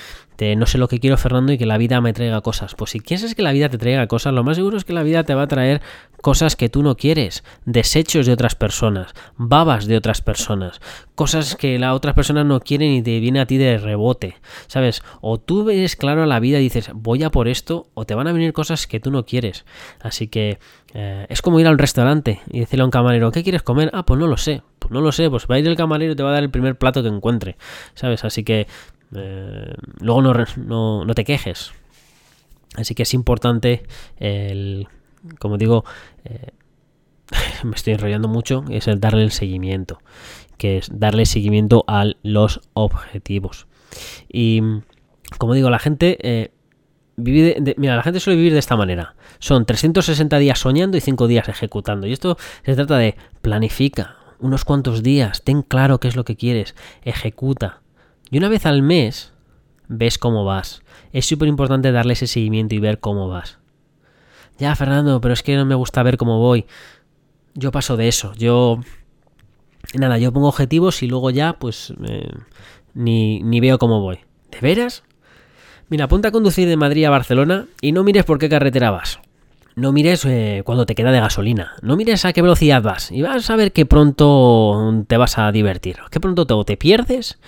no 0.57 0.67
sé 0.67 0.79
lo 0.79 0.89
que 0.89 0.99
quiero 0.99 1.17
Fernando 1.17 1.53
y 1.53 1.59
que 1.59 1.67
la 1.67 1.79
vida 1.79 2.01
me 2.01 2.13
traiga 2.13 2.41
cosas. 2.41 2.75
Pues 2.75 2.91
si 2.91 3.01
quieres 3.01 3.35
que 3.35 3.43
la 3.43 3.53
vida 3.53 3.69
te 3.69 3.79
traiga 3.79 4.07
cosas, 4.07 4.33
lo 4.33 4.45
más 4.45 4.57
seguro 4.57 4.77
es 4.77 4.85
que 4.85 4.93
la 4.93 5.03
vida 5.03 5.25
te 5.25 5.35
va 5.35 5.43
a 5.43 5.47
traer 5.49 5.81
cosas 6.21 6.57
que 6.57 6.69
tú 6.69 6.83
no 6.83 6.97
quieres, 6.97 7.45
desechos 7.65 8.27
de 8.27 8.33
otras 8.33 8.55
personas, 8.55 9.13
babas 9.37 9.87
de 9.87 9.97
otras 9.97 10.23
personas, 10.23 10.81
cosas 11.15 11.57
que 11.57 11.79
la 11.79 11.95
otras 11.95 12.15
personas 12.15 12.47
no 12.47 12.61
quieren 12.61 12.93
y 12.93 13.03
te 13.03 13.19
viene 13.21 13.41
a 13.41 13.47
ti 13.47 13.59
de 13.59 13.77
rebote, 13.79 14.37
¿sabes? 14.69 15.03
O 15.21 15.39
tú 15.39 15.65
ves 15.65 15.97
claro 15.97 16.23
a 16.23 16.27
la 16.27 16.41
vida 16.41 16.61
y 16.61 16.65
dices, 16.65 16.91
voy 16.95 17.23
a 17.25 17.31
por 17.31 17.49
esto, 17.49 17.89
o 17.95 18.05
te 18.07 18.15
van 18.15 18.29
a 18.29 18.33
venir 18.33 18.53
cosas 18.53 18.87
que 18.87 19.01
tú 19.01 19.11
no 19.11 19.27
quieres. 19.27 19.65
Así 20.01 20.29
que 20.29 20.59
eh, 20.95 21.27
es 21.29 21.43
como 21.43 21.59
ir 21.61 21.67
a 21.67 21.71
un 21.71 21.79
restaurante 21.79 22.41
y 22.51 22.61
decirle 22.61 22.83
a 22.83 22.87
un 22.87 22.91
camarero, 22.91 23.33
¿qué 23.33 23.43
quieres 23.43 23.63
comer? 23.63 23.91
Ah, 23.93 24.05
pues 24.05 24.19
no 24.19 24.27
lo 24.27 24.37
sé. 24.37 24.63
Pues 24.79 24.91
no 24.91 25.01
lo 25.01 25.13
sé, 25.13 25.31
pues 25.31 25.47
va 25.49 25.57
a 25.57 25.59
ir 25.59 25.67
el 25.67 25.77
camarero 25.77 26.13
y 26.13 26.17
te 26.17 26.23
va 26.23 26.31
a 26.31 26.33
dar 26.35 26.43
el 26.43 26.51
primer 26.51 26.77
plato 26.77 27.03
que 27.03 27.09
encuentre, 27.09 27.57
¿sabes? 27.95 28.25
Así 28.25 28.43
que 28.43 28.67
eh, 29.15 29.75
luego 30.01 30.23
no, 30.23 31.05
no, 31.05 31.15
te 31.15 31.25
quejes. 31.25 31.73
Así 32.77 32.95
que 32.95 33.03
es 33.03 33.15
importante 33.15 33.83
el, 34.19 34.89
como 35.39 35.59
digo, 35.59 35.85
eh, 36.25 36.49
me 37.65 37.75
estoy 37.75 37.95
enrollando 37.95 38.29
mucho, 38.29 38.65
es 38.71 38.89
el 38.89 39.01
darle 39.01 39.23
el 39.23 39.33
seguimiento, 39.33 39.99
que 40.57 40.79
es 40.79 40.89
darle 40.93 41.27
seguimiento 41.27 41.85
a 41.87 42.07
los 42.23 42.61
objetivos. 42.73 43.67
Y 44.29 44.63
como 45.39 45.55
digo, 45.55 45.71
la 45.71 45.79
gente 45.79 46.19
eh, 46.23 46.53
vive 47.17 47.75
mira, 47.77 47.97
la 47.97 48.03
gente 48.03 48.21
suele 48.21 48.39
vivir 48.39 48.53
de 48.53 48.59
esta 48.59 48.77
manera. 48.77 49.15
Son 49.39 49.67
360 49.67 50.39
días 50.39 50.59
soñando 50.59 50.97
y 50.97 51.01
5 51.01 51.27
días 51.27 51.49
ejecutando. 51.49 52.07
Y 52.07 52.13
esto 52.13 52.39
se 52.65 52.75
trata 52.75 52.97
de 52.97 53.17
planifica 53.43 54.17
unos 54.43 54.65
cuantos 54.65 55.03
días, 55.03 55.43
ten 55.43 55.63
claro 55.63 56.01
qué 56.01 56.09
es 56.09 56.17
lo 56.17 56.25
que 56.25 56.37
quieres, 56.37 56.75
ejecuta. 57.03 57.81
Y 58.33 58.39
una 58.39 58.49
vez 58.49 58.65
al 58.65 58.81
mes 58.81 59.31
ves 59.89 60.17
cómo 60.17 60.47
vas. 60.47 60.83
Es 61.13 61.27
súper 61.27 61.49
importante 61.49 61.93
darle 61.93 62.15
ese 62.15 62.27
seguimiento 62.27 62.75
y 62.75 62.79
ver 62.79 62.99
cómo 62.99 63.29
vas. 63.29 63.59
Ya, 64.59 64.75
Fernando, 64.75 65.21
pero 65.21 65.35
es 65.35 65.43
que 65.43 65.55
no 65.55 65.67
me 65.67 65.75
gusta 65.75 66.03
ver 66.03 66.17
cómo 66.17 66.39
voy. 66.39 66.65
Yo 67.55 67.71
paso 67.71 67.99
de 67.99 68.09
eso. 68.09 68.33
Yo... 68.39 68.81
Nada, 69.93 70.17
yo 70.17 70.33
pongo 70.33 70.49
objetivos 70.49 71.03
y 71.03 71.09
luego 71.09 71.29
ya, 71.29 71.59
pues, 71.59 71.93
eh, 72.09 72.31
ni, 72.95 73.43
ni 73.43 73.61
veo 73.61 73.79
cómo 73.79 74.01
voy. 74.01 74.21
¿De 74.51 74.61
veras? 74.61 75.03
Mira, 75.91 76.09
ponte 76.09 76.29
a 76.29 76.33
conducir 76.33 76.67
de 76.67 76.79
Madrid 76.79 77.05
a 77.05 77.11
Barcelona 77.11 77.67
y 77.83 77.93
no 77.93 78.03
mires 78.03 78.25
por 78.25 78.39
qué 78.39 78.49
carretera 78.49 78.91
vas. 78.91 79.21
No 79.75 79.93
mires 79.93 80.25
eh, 80.27 80.63
cuando 80.65 80.85
te 80.85 80.95
queda 80.95 81.13
de 81.13 81.21
gasolina. 81.21 81.73
No 81.81 81.97
mires 81.97 82.25
a 82.25 82.33
qué 82.33 82.43
velocidad 82.43 82.83
vas. 82.83 83.11
Y 83.11 83.23
vas 83.23 83.49
a 83.49 83.57
ver 83.57 83.73
que 83.73 83.87
pronto 83.87 85.05
te 85.07 85.17
vas 85.17 85.39
a 85.39 85.51
divertir. 85.51 85.97
Que 86.11 86.21
pronto 86.21 86.47
te, 86.47 86.55
te 86.65 86.77
pierdes. 86.77 87.39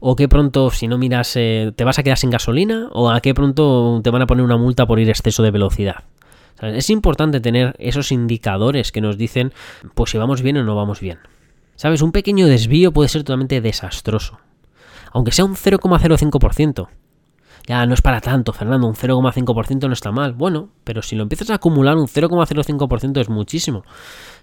O 0.00 0.16
que 0.16 0.28
pronto, 0.28 0.70
si 0.70 0.88
no 0.88 0.96
miras, 0.96 1.36
eh, 1.36 1.72
te 1.76 1.84
vas 1.84 1.98
a 1.98 2.02
quedar 2.02 2.16
sin 2.16 2.30
gasolina. 2.30 2.88
O 2.92 3.10
a 3.10 3.20
qué 3.20 3.34
pronto 3.34 4.00
te 4.02 4.10
van 4.10 4.22
a 4.22 4.26
poner 4.26 4.44
una 4.44 4.56
multa 4.56 4.86
por 4.86 4.98
ir 4.98 5.10
exceso 5.10 5.42
de 5.42 5.50
velocidad. 5.50 6.04
Es 6.62 6.88
importante 6.88 7.40
tener 7.40 7.74
esos 7.78 8.12
indicadores 8.12 8.92
que 8.92 9.00
nos 9.00 9.18
dicen, 9.18 9.52
pues 9.94 10.10
si 10.10 10.18
vamos 10.18 10.40
bien 10.40 10.56
o 10.56 10.64
no 10.64 10.74
vamos 10.76 11.00
bien. 11.00 11.18
¿Sabes? 11.76 12.00
Un 12.00 12.12
pequeño 12.12 12.46
desvío 12.46 12.92
puede 12.92 13.08
ser 13.08 13.24
totalmente 13.24 13.60
desastroso. 13.60 14.38
Aunque 15.12 15.32
sea 15.32 15.44
un 15.44 15.56
0,05%. 15.56 16.88
Ya 17.66 17.86
no 17.86 17.94
es 17.94 18.02
para 18.02 18.20
tanto, 18.20 18.52
Fernando, 18.52 18.86
un 18.86 18.94
0,5% 18.94 19.86
no 19.86 19.92
está 19.94 20.12
mal. 20.12 20.34
Bueno, 20.34 20.68
pero 20.84 21.00
si 21.00 21.16
lo 21.16 21.22
empiezas 21.22 21.48
a 21.50 21.54
acumular, 21.54 21.96
un 21.96 22.06
0,05% 22.06 23.20
es 23.20 23.30
muchísimo. 23.30 23.84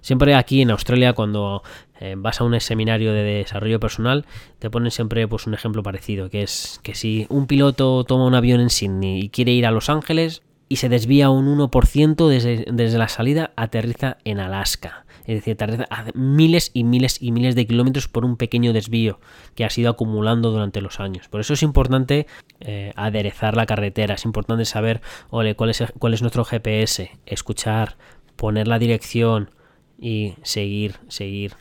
Siempre 0.01 0.33
aquí 0.33 0.61
en 0.61 0.71
Australia, 0.71 1.13
cuando 1.13 1.61
eh, 1.99 2.15
vas 2.17 2.41
a 2.41 2.43
un 2.43 2.59
seminario 2.59 3.13
de 3.13 3.21
desarrollo 3.21 3.79
personal, 3.79 4.25
te 4.57 4.71
ponen 4.71 4.89
siempre 4.89 5.27
pues, 5.27 5.45
un 5.45 5.53
ejemplo 5.53 5.83
parecido, 5.83 6.31
que 6.31 6.41
es 6.41 6.79
que 6.81 6.95
si 6.95 7.27
un 7.29 7.45
piloto 7.45 8.03
toma 8.05 8.25
un 8.25 8.33
avión 8.33 8.59
en 8.59 8.71
Sydney 8.71 9.19
y 9.19 9.29
quiere 9.29 9.51
ir 9.51 9.67
a 9.67 9.71
Los 9.71 9.89
Ángeles, 9.89 10.41
y 10.67 10.77
se 10.77 10.87
desvía 10.87 11.29
un 11.29 11.47
1% 11.59 12.29
desde, 12.29 12.65
desde 12.71 12.97
la 12.97 13.09
salida, 13.09 13.51
aterriza 13.57 14.17
en 14.23 14.39
Alaska. 14.39 15.05
Es 15.31 15.45
decir, 15.45 15.85
a 15.89 16.05
miles 16.13 16.71
y 16.73 16.83
miles 16.83 17.21
y 17.21 17.31
miles 17.31 17.55
de 17.55 17.65
kilómetros 17.65 18.09
por 18.09 18.25
un 18.25 18.35
pequeño 18.35 18.73
desvío 18.73 19.21
que 19.55 19.63
ha 19.63 19.69
sido 19.69 19.89
acumulando 19.89 20.51
durante 20.51 20.81
los 20.81 20.99
años. 20.99 21.29
Por 21.29 21.39
eso 21.39 21.53
es 21.53 21.63
importante 21.63 22.27
eh, 22.59 22.91
aderezar 22.97 23.55
la 23.55 23.65
carretera, 23.65 24.15
es 24.15 24.25
importante 24.25 24.65
saber 24.65 24.99
ole, 25.29 25.55
cuál, 25.55 25.69
es, 25.69 25.85
cuál 25.97 26.13
es 26.13 26.21
nuestro 26.21 26.43
GPS, 26.43 27.11
escuchar, 27.25 27.95
poner 28.35 28.67
la 28.67 28.77
dirección 28.77 29.51
y 29.97 30.33
seguir, 30.43 30.95
seguir. 31.07 31.53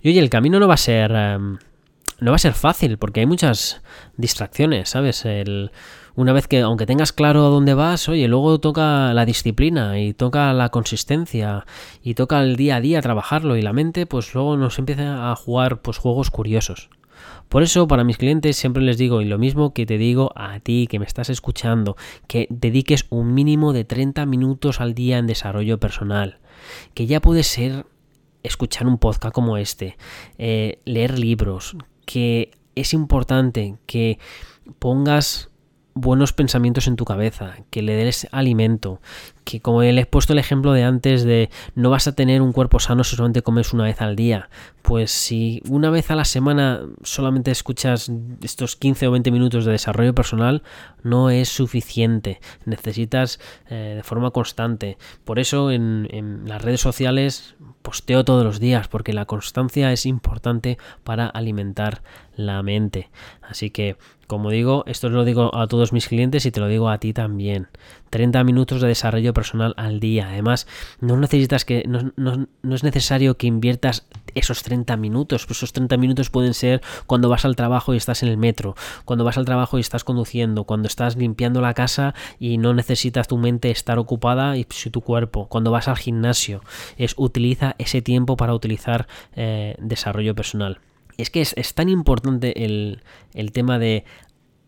Y 0.00 0.08
oye, 0.08 0.20
el 0.20 0.30
camino 0.30 0.58
no 0.58 0.66
va 0.66 0.74
a 0.74 0.78
ser... 0.78 1.12
Em, 1.12 1.58
no 2.20 2.32
va 2.32 2.36
a 2.36 2.38
ser 2.38 2.54
fácil 2.54 2.96
porque 2.96 3.20
hay 3.20 3.26
muchas 3.26 3.82
distracciones, 4.16 4.90
¿sabes? 4.90 5.24
El, 5.24 5.70
una 6.14 6.32
vez 6.32 6.48
que, 6.48 6.60
aunque 6.60 6.86
tengas 6.86 7.12
claro 7.12 7.46
a 7.46 7.50
dónde 7.50 7.74
vas, 7.74 8.08
oye, 8.08 8.28
luego 8.28 8.58
toca 8.60 9.14
la 9.14 9.24
disciplina 9.24 10.00
y 10.00 10.14
toca 10.14 10.52
la 10.52 10.70
consistencia 10.70 11.66
y 12.02 12.14
toca 12.14 12.42
el 12.42 12.56
día 12.56 12.76
a 12.76 12.80
día 12.80 13.02
trabajarlo 13.02 13.56
y 13.56 13.62
la 13.62 13.72
mente, 13.72 14.06
pues 14.06 14.34
luego 14.34 14.56
nos 14.56 14.78
empieza 14.78 15.30
a 15.30 15.36
jugar 15.36 15.82
pues 15.82 15.98
juegos 15.98 16.30
curiosos. 16.30 16.90
Por 17.48 17.62
eso 17.62 17.88
para 17.88 18.04
mis 18.04 18.16
clientes 18.16 18.56
siempre 18.56 18.82
les 18.82 18.96
digo, 18.96 19.20
y 19.20 19.24
lo 19.24 19.38
mismo 19.38 19.74
que 19.74 19.84
te 19.84 19.98
digo 19.98 20.32
a 20.36 20.60
ti 20.60 20.86
que 20.88 20.98
me 20.98 21.04
estás 21.04 21.30
escuchando, 21.30 21.96
que 22.28 22.46
dediques 22.48 23.06
un 23.10 23.34
mínimo 23.34 23.72
de 23.72 23.84
30 23.84 24.24
minutos 24.26 24.80
al 24.80 24.94
día 24.94 25.18
en 25.18 25.26
desarrollo 25.26 25.78
personal, 25.78 26.38
que 26.94 27.06
ya 27.06 27.20
puede 27.20 27.42
ser 27.42 27.86
escuchar 28.42 28.86
un 28.86 28.98
podcast 28.98 29.34
como 29.34 29.56
este, 29.56 29.96
eh, 30.38 30.80
leer 30.84 31.18
libros, 31.18 31.76
que 32.06 32.52
es 32.74 32.94
importante 32.94 33.76
que 33.86 34.18
pongas 34.78 35.49
buenos 35.94 36.32
pensamientos 36.32 36.86
en 36.86 36.96
tu 36.96 37.04
cabeza, 37.04 37.56
que 37.70 37.82
le 37.82 37.94
des 37.94 38.28
alimento, 38.32 39.00
que 39.50 39.60
como 39.60 39.82
le 39.82 40.00
he 40.00 40.06
puesto 40.06 40.32
el 40.32 40.38
ejemplo 40.38 40.72
de 40.72 40.84
antes 40.84 41.24
de 41.24 41.50
no 41.74 41.90
vas 41.90 42.06
a 42.06 42.14
tener 42.14 42.40
un 42.42 42.52
cuerpo 42.52 42.78
sano 42.78 43.02
si 43.02 43.16
solamente 43.16 43.42
comes 43.42 43.72
una 43.72 43.84
vez 43.84 44.00
al 44.00 44.14
día, 44.14 44.48
pues 44.82 45.10
si 45.10 45.62
una 45.68 45.90
vez 45.90 46.10
a 46.10 46.14
la 46.14 46.24
semana 46.24 46.82
solamente 47.02 47.50
escuchas 47.50 48.12
estos 48.42 48.76
15 48.76 49.08
o 49.08 49.10
20 49.10 49.30
minutos 49.30 49.64
de 49.64 49.72
desarrollo 49.72 50.14
personal, 50.14 50.62
no 51.02 51.30
es 51.30 51.48
suficiente, 51.48 52.40
necesitas 52.64 53.40
eh, 53.68 53.94
de 53.96 54.02
forma 54.02 54.30
constante. 54.30 54.98
Por 55.24 55.38
eso 55.38 55.70
en, 55.70 56.06
en 56.10 56.48
las 56.48 56.62
redes 56.62 56.80
sociales 56.80 57.56
posteo 57.82 58.24
todos 58.24 58.44
los 58.44 58.60
días, 58.60 58.88
porque 58.88 59.12
la 59.12 59.24
constancia 59.24 59.92
es 59.92 60.06
importante 60.06 60.78
para 61.02 61.26
alimentar 61.26 62.02
la 62.36 62.62
mente. 62.62 63.10
Así 63.42 63.70
que 63.70 63.96
como 64.30 64.50
digo, 64.50 64.84
esto 64.86 65.08
lo 65.08 65.24
digo 65.24 65.52
a 65.56 65.66
todos 65.66 65.92
mis 65.92 66.06
clientes 66.06 66.46
y 66.46 66.52
te 66.52 66.60
lo 66.60 66.68
digo 66.68 66.88
a 66.88 66.98
ti 66.98 67.12
también. 67.12 67.66
30 68.10 68.44
minutos 68.44 68.80
de 68.80 68.86
desarrollo 68.86 69.34
personal 69.34 69.39
al 69.76 70.00
día. 70.00 70.28
Además, 70.28 70.66
no 71.00 71.16
necesitas 71.16 71.64
que 71.64 71.84
no, 71.86 72.12
no, 72.16 72.74
es 72.74 72.84
necesario 72.84 73.36
que 73.36 73.46
inviertas 73.46 74.06
esos 74.34 74.62
30 74.62 74.96
minutos. 74.96 75.46
Pues 75.46 75.58
esos 75.58 75.72
30 75.72 75.96
minutos 75.96 76.30
pueden 76.30 76.54
ser 76.54 76.80
cuando 77.06 77.28
vas 77.28 77.44
al 77.44 77.56
trabajo 77.56 77.94
y 77.94 77.96
estás 77.96 78.22
en 78.22 78.28
el 78.28 78.36
metro, 78.36 78.74
cuando 79.04 79.24
vas 79.24 79.38
al 79.38 79.44
trabajo 79.44 79.78
y 79.78 79.80
estás 79.80 80.04
conduciendo, 80.04 80.64
cuando 80.64 80.86
estás 80.86 81.16
limpiando 81.16 81.60
la 81.60 81.74
casa 81.74 82.14
y 82.38 82.58
no 82.58 82.74
necesitas 82.74 83.28
tu 83.28 83.38
mente 83.38 83.70
estar 83.70 83.98
ocupada 83.98 84.56
y 84.56 84.64
tu 84.64 85.00
cuerpo, 85.00 85.48
cuando 85.48 85.70
vas 85.70 85.88
al 85.88 85.96
gimnasio. 85.96 86.62
Es 86.96 87.14
utiliza 87.16 87.74
ese 87.78 88.02
tiempo 88.02 88.36
para 88.36 88.54
utilizar 88.54 89.06
eh, 89.34 89.76
desarrollo 89.78 90.34
personal 90.34 90.80
es 91.20 91.30
que 91.30 91.40
es, 91.40 91.74
tan 91.74 91.88
importante 91.88 92.64
el, 92.64 93.02
tema 93.52 93.78
de 93.78 94.04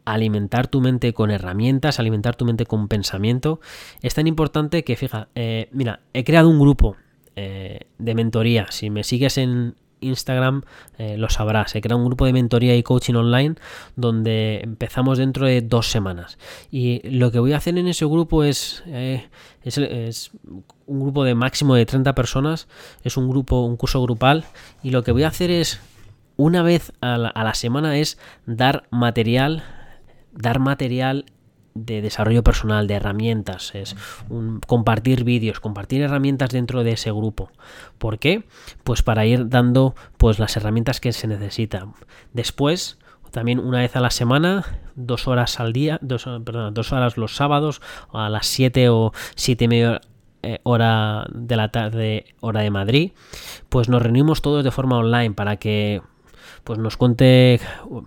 alimentar 0.04 0.68
tu 0.68 0.80
mente 0.80 1.12
con 1.12 1.30
herramientas, 1.30 1.98
alimentar 1.98 2.36
tu 2.36 2.44
mente 2.44 2.66
con 2.66 2.88
pensamiento. 2.88 3.60
Es 4.02 4.14
tan 4.14 4.26
importante 4.26 4.84
que, 4.84 4.96
fija, 4.96 5.28
eh, 5.34 5.68
mira, 5.72 6.00
he 6.12 6.24
creado 6.24 6.48
un 6.48 6.58
grupo 6.58 6.96
eh, 7.36 7.80
de 7.98 8.14
mentoría. 8.14 8.66
Si 8.70 8.90
me 8.90 9.04
sigues 9.04 9.38
en 9.38 9.74
Instagram, 10.00 10.62
eh, 10.98 11.16
lo 11.16 11.28
sabrás. 11.28 11.74
He 11.74 11.80
creado 11.80 12.00
un 12.00 12.06
grupo 12.06 12.26
de 12.26 12.32
mentoría 12.32 12.76
y 12.76 12.82
coaching 12.82 13.14
online 13.14 13.54
donde 13.94 14.60
empezamos 14.62 15.18
dentro 15.18 15.46
de 15.46 15.62
dos 15.62 15.90
semanas. 15.90 16.38
Y 16.70 17.08
lo 17.08 17.30
que 17.30 17.38
voy 17.38 17.52
a 17.52 17.58
hacer 17.58 17.78
en 17.78 17.86
ese 17.86 18.04
grupo 18.04 18.42
es, 18.42 18.82
es, 18.86 20.30
un 20.86 21.00
grupo 21.00 21.24
de 21.24 21.34
máximo 21.34 21.76
de 21.76 21.86
30 21.86 22.14
personas. 22.14 22.68
Es 23.04 23.16
un 23.16 23.28
grupo, 23.28 23.64
un 23.64 23.76
curso 23.76 24.02
grupal. 24.02 24.44
Y 24.82 24.90
lo 24.90 25.04
que 25.04 25.12
voy 25.12 25.22
a 25.22 25.28
hacer 25.28 25.52
es 25.52 25.80
una 26.36 26.62
vez 26.62 26.92
a 27.00 27.18
la, 27.18 27.54
semana 27.54 27.98
es 27.98 28.18
dar 28.46 28.84
material, 28.90 29.64
dar 30.32 30.58
material 30.58 31.26
de 31.74 32.02
desarrollo 32.02 32.42
personal, 32.42 32.86
de 32.86 32.94
herramientas, 32.94 33.74
es 33.74 33.96
compartir 34.66 35.24
vídeos, 35.24 35.60
compartir 35.60 36.02
herramientas 36.02 36.50
dentro 36.50 36.84
de 36.84 36.92
ese 36.92 37.10
grupo. 37.10 37.50
¿Por 37.98 38.18
qué? 38.18 38.44
Pues 38.84 39.02
para 39.02 39.24
ir 39.24 39.48
dando 39.48 39.94
pues 40.18 40.38
las 40.38 40.56
herramientas 40.56 41.00
que 41.00 41.12
se 41.12 41.26
necesitan. 41.26 41.94
Después, 42.32 42.98
también 43.30 43.58
una 43.58 43.78
vez 43.78 43.96
a 43.96 44.00
la 44.00 44.10
semana, 44.10 44.64
dos 44.94 45.26
horas 45.26 45.60
al 45.60 45.72
día, 45.72 45.98
dos, 46.02 46.26
dos 46.72 46.92
horas 46.92 47.16
los 47.16 47.36
sábados, 47.36 47.80
a 48.12 48.28
las 48.28 48.46
7 48.46 48.90
o 48.90 49.12
siete 49.34 49.64
y 49.64 49.68
media 49.68 50.00
eh, 50.42 50.58
hora 50.64 51.26
de 51.32 51.56
la 51.56 51.70
tarde, 51.70 52.34
hora 52.40 52.60
de 52.60 52.70
Madrid, 52.70 53.12
pues 53.68 53.88
nos 53.88 54.02
reunimos 54.02 54.42
todos 54.42 54.64
de 54.64 54.70
forma 54.70 54.98
online 54.98 55.32
para 55.34 55.56
que 55.56 56.02
pues 56.64 56.78
nos 56.78 56.96
cuente, 56.96 57.60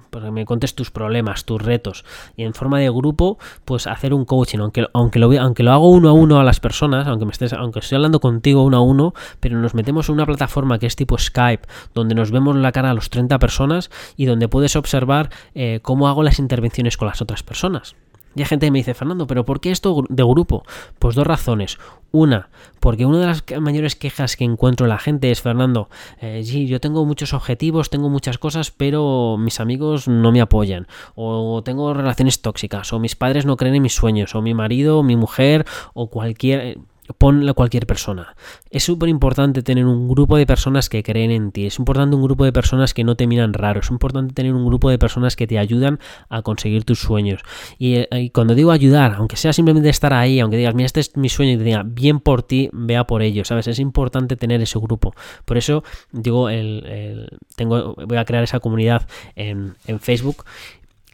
pues 0.10 0.32
me 0.32 0.46
contes 0.46 0.76
tus 0.76 0.92
problemas, 0.92 1.46
tus 1.46 1.62
retos 1.62 2.06
y 2.36 2.44
en 2.44 2.54
forma 2.54 2.80
de 2.80 2.90
grupo, 2.90 3.38
pues 3.66 3.88
hacer 3.88 4.14
un 4.14 4.26
coaching, 4.26 4.60
aunque, 4.60 4.86
aunque, 4.94 5.20
lo, 5.20 5.32
aunque 5.40 5.64
lo 5.64 5.72
hago 5.72 5.90
uno 5.90 6.10
a 6.10 6.14
uno 6.14 6.40
a 6.40 6.44
las 6.44 6.60
personas, 6.60 7.08
aunque 7.08 7.26
me 7.26 7.32
estés, 7.32 7.54
aunque 7.54 7.80
estoy 7.80 7.98
hablando 7.98 8.20
contigo 8.20 8.64
uno 8.64 8.78
a 8.78 8.82
uno, 8.82 9.14
pero 9.40 9.60
nos 9.60 9.74
metemos 9.74 10.10
en 10.10 10.16
una 10.16 10.26
plataforma 10.26 10.80
que 10.80 10.88
es 10.88 10.96
tipo 10.96 11.18
Skype, 11.18 11.68
donde 11.94 12.16
nos 12.16 12.32
vemos 12.32 12.56
la 12.56 12.72
cara 12.72 12.92
a 12.92 12.94
los 12.94 13.10
30 13.10 13.40
personas 13.40 13.90
y 14.16 14.26
donde 14.26 14.48
puedes 14.48 14.76
observar 14.76 15.30
eh, 15.54 15.80
cómo 15.82 16.08
hago 16.08 16.24
las 16.24 16.40
intervenciones 16.40 16.98
con 16.98 17.08
las 17.08 17.22
otras 17.22 17.44
personas. 17.44 17.96
Y 18.36 18.42
hay 18.42 18.46
gente 18.46 18.68
que 18.68 18.72
me 18.72 18.80
dice, 18.80 18.94
Fernando, 18.94 19.28
¿pero 19.28 19.46
por 19.46 19.60
qué 19.60 19.72
esto 19.72 20.04
de 20.10 20.24
grupo? 20.24 20.64
Pues 21.00 21.16
dos 21.16 21.26
razones. 21.26 21.78
Una, 22.12 22.50
porque 22.80 23.06
una 23.06 23.20
de 23.20 23.26
las 23.28 23.44
mayores 23.60 23.96
quejas 23.96 24.36
que 24.36 24.46
encuentro 24.46 24.86
en 24.86 24.90
la 24.90 24.98
gente 24.98 25.32
es, 25.32 25.42
Fernando, 25.42 25.90
eh, 26.22 26.44
yo 26.44 26.80
tengo 26.80 27.06
muchos 27.06 27.34
objetivos, 27.34 27.90
tengo 27.90 28.10
muchas 28.10 28.38
cosas, 28.38 28.72
pero 28.72 29.38
mis 29.38 29.60
amigos 29.60 30.08
no 30.08 30.32
me 30.32 30.42
apoyan. 30.42 30.88
O 31.16 31.62
tengo 31.64 31.94
relaciones 31.94 32.42
tóxicas, 32.42 32.94
o 32.94 33.00
mis 33.00 33.16
padres 33.16 33.46
no 33.46 33.58
creen 33.58 33.76
en 33.76 33.84
mis 33.84 33.96
sueños, 33.96 34.36
o 34.36 34.42
mi 34.42 34.54
marido, 34.54 35.04
mi 35.04 35.16
mujer, 35.16 35.66
o 35.94 36.10
cualquier 36.10 36.78
ponle 37.18 37.52
a 37.52 37.54
cualquier 37.54 37.86
persona. 37.86 38.36
Es 38.70 38.84
súper 38.84 39.10
importante 39.10 39.62
tener 39.62 39.86
un 39.86 40.08
grupo 40.08 40.38
de 40.38 40.46
personas 40.46 40.90
que 40.90 41.04
creen 41.04 41.32
en 41.32 41.52
ti. 41.52 41.66
Es 41.66 41.80
importante 41.80 42.16
un 42.16 42.24
grupo 42.24 42.46
de 42.46 42.52
personas 42.52 42.94
que 42.94 43.04
no 43.04 43.16
te 43.16 43.28
miran 43.28 43.54
raro. 43.54 43.82
Es 43.82 43.90
importante 43.90 44.34
tener 44.34 44.54
un 44.54 44.66
grupo 44.66 44.90
de 44.90 44.98
personas 44.98 45.36
que 45.36 45.48
te 45.48 45.60
ayudan 45.60 46.00
a 46.30 46.42
conseguir 46.42 46.84
tus 46.84 47.00
sueños. 47.00 47.42
Y, 47.78 47.96
eh, 47.96 48.32
cuando 48.34 48.56
digo 48.56 48.72
ayudar, 48.72 49.16
aunque 49.18 49.38
sea 49.38 49.54
simplemente 49.54 49.90
estar 49.90 50.14
ahí, 50.14 50.40
aunque 50.40 50.58
digas, 50.58 50.76
mira, 50.76 50.86
este 50.86 51.00
es 51.00 51.16
mi 51.16 51.30
sueño 51.30 51.54
y 51.54 51.58
te 51.58 51.64
diga, 51.64 51.84
bien 51.86 52.20
por 52.20 52.44
ti, 52.44 52.70
vea 52.74 53.06
por 53.06 53.22
ello, 53.22 53.46
¿sabes? 53.46 53.68
Es 53.68 53.80
importante 53.80 54.36
tener 54.36 54.62
ese 54.62 54.80
grupo. 54.80 55.14
Por 55.46 55.58
eso 55.58 55.84
digo, 56.12 56.50
el, 56.50 57.30
tengo, 57.56 57.96
voy 57.96 58.18
a 58.18 58.26
crear 58.26 58.44
esa 58.44 58.60
comunidad 58.60 59.08
en, 59.36 59.76
en 59.88 60.00
Facebook. 60.00 60.46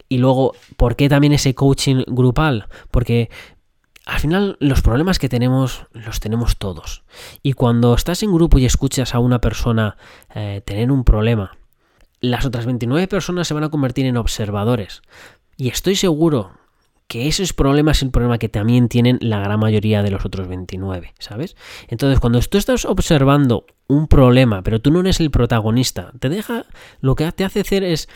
Y 0.08 0.18
luego, 0.18 0.54
¿por 0.76 0.96
qué 0.96 1.08
también 1.08 1.32
ese 1.32 1.54
coaching 1.54 2.04
grupal? 2.06 2.66
Porque 2.90 3.30
al 4.04 4.18
final 4.18 4.56
los 4.60 4.82
problemas 4.82 5.18
que 5.18 5.28
tenemos 5.28 5.86
los 5.92 6.20
tenemos 6.20 6.56
todos. 6.56 7.04
Y 7.42 7.52
cuando 7.52 7.94
estás 7.94 8.22
en 8.22 8.32
grupo 8.32 8.58
y 8.58 8.64
escuchas 8.64 9.14
a 9.14 9.20
una 9.20 9.40
persona 9.40 9.96
eh, 10.34 10.62
tener 10.64 10.90
un 10.90 11.04
problema, 11.04 11.56
las 12.20 12.44
otras 12.44 12.66
29 12.66 13.08
personas 13.08 13.48
se 13.48 13.54
van 13.54 13.64
a 13.64 13.70
convertir 13.70 14.06
en 14.06 14.16
observadores. 14.16 15.02
Y 15.56 15.68
estoy 15.68 15.96
seguro 15.96 16.52
que 17.06 17.28
ese 17.28 17.44
problema 17.54 17.92
es 17.92 18.02
el 18.02 18.10
problema 18.10 18.38
que 18.38 18.48
también 18.48 18.88
tienen 18.88 19.18
la 19.20 19.40
gran 19.40 19.60
mayoría 19.60 20.02
de 20.02 20.10
los 20.10 20.24
otros 20.24 20.48
29, 20.48 21.14
¿sabes? 21.18 21.56
Entonces, 21.88 22.20
cuando 22.20 22.40
tú 22.40 22.58
estás 22.58 22.84
observando 22.84 23.66
un 23.86 24.08
problema, 24.08 24.62
pero 24.62 24.80
tú 24.80 24.90
no 24.90 25.00
eres 25.00 25.20
el 25.20 25.30
protagonista, 25.30 26.12
te 26.18 26.28
deja, 26.28 26.64
lo 27.00 27.14
que 27.14 27.30
te 27.32 27.44
hace 27.44 27.60
hacer 27.60 27.84
es 27.84 28.08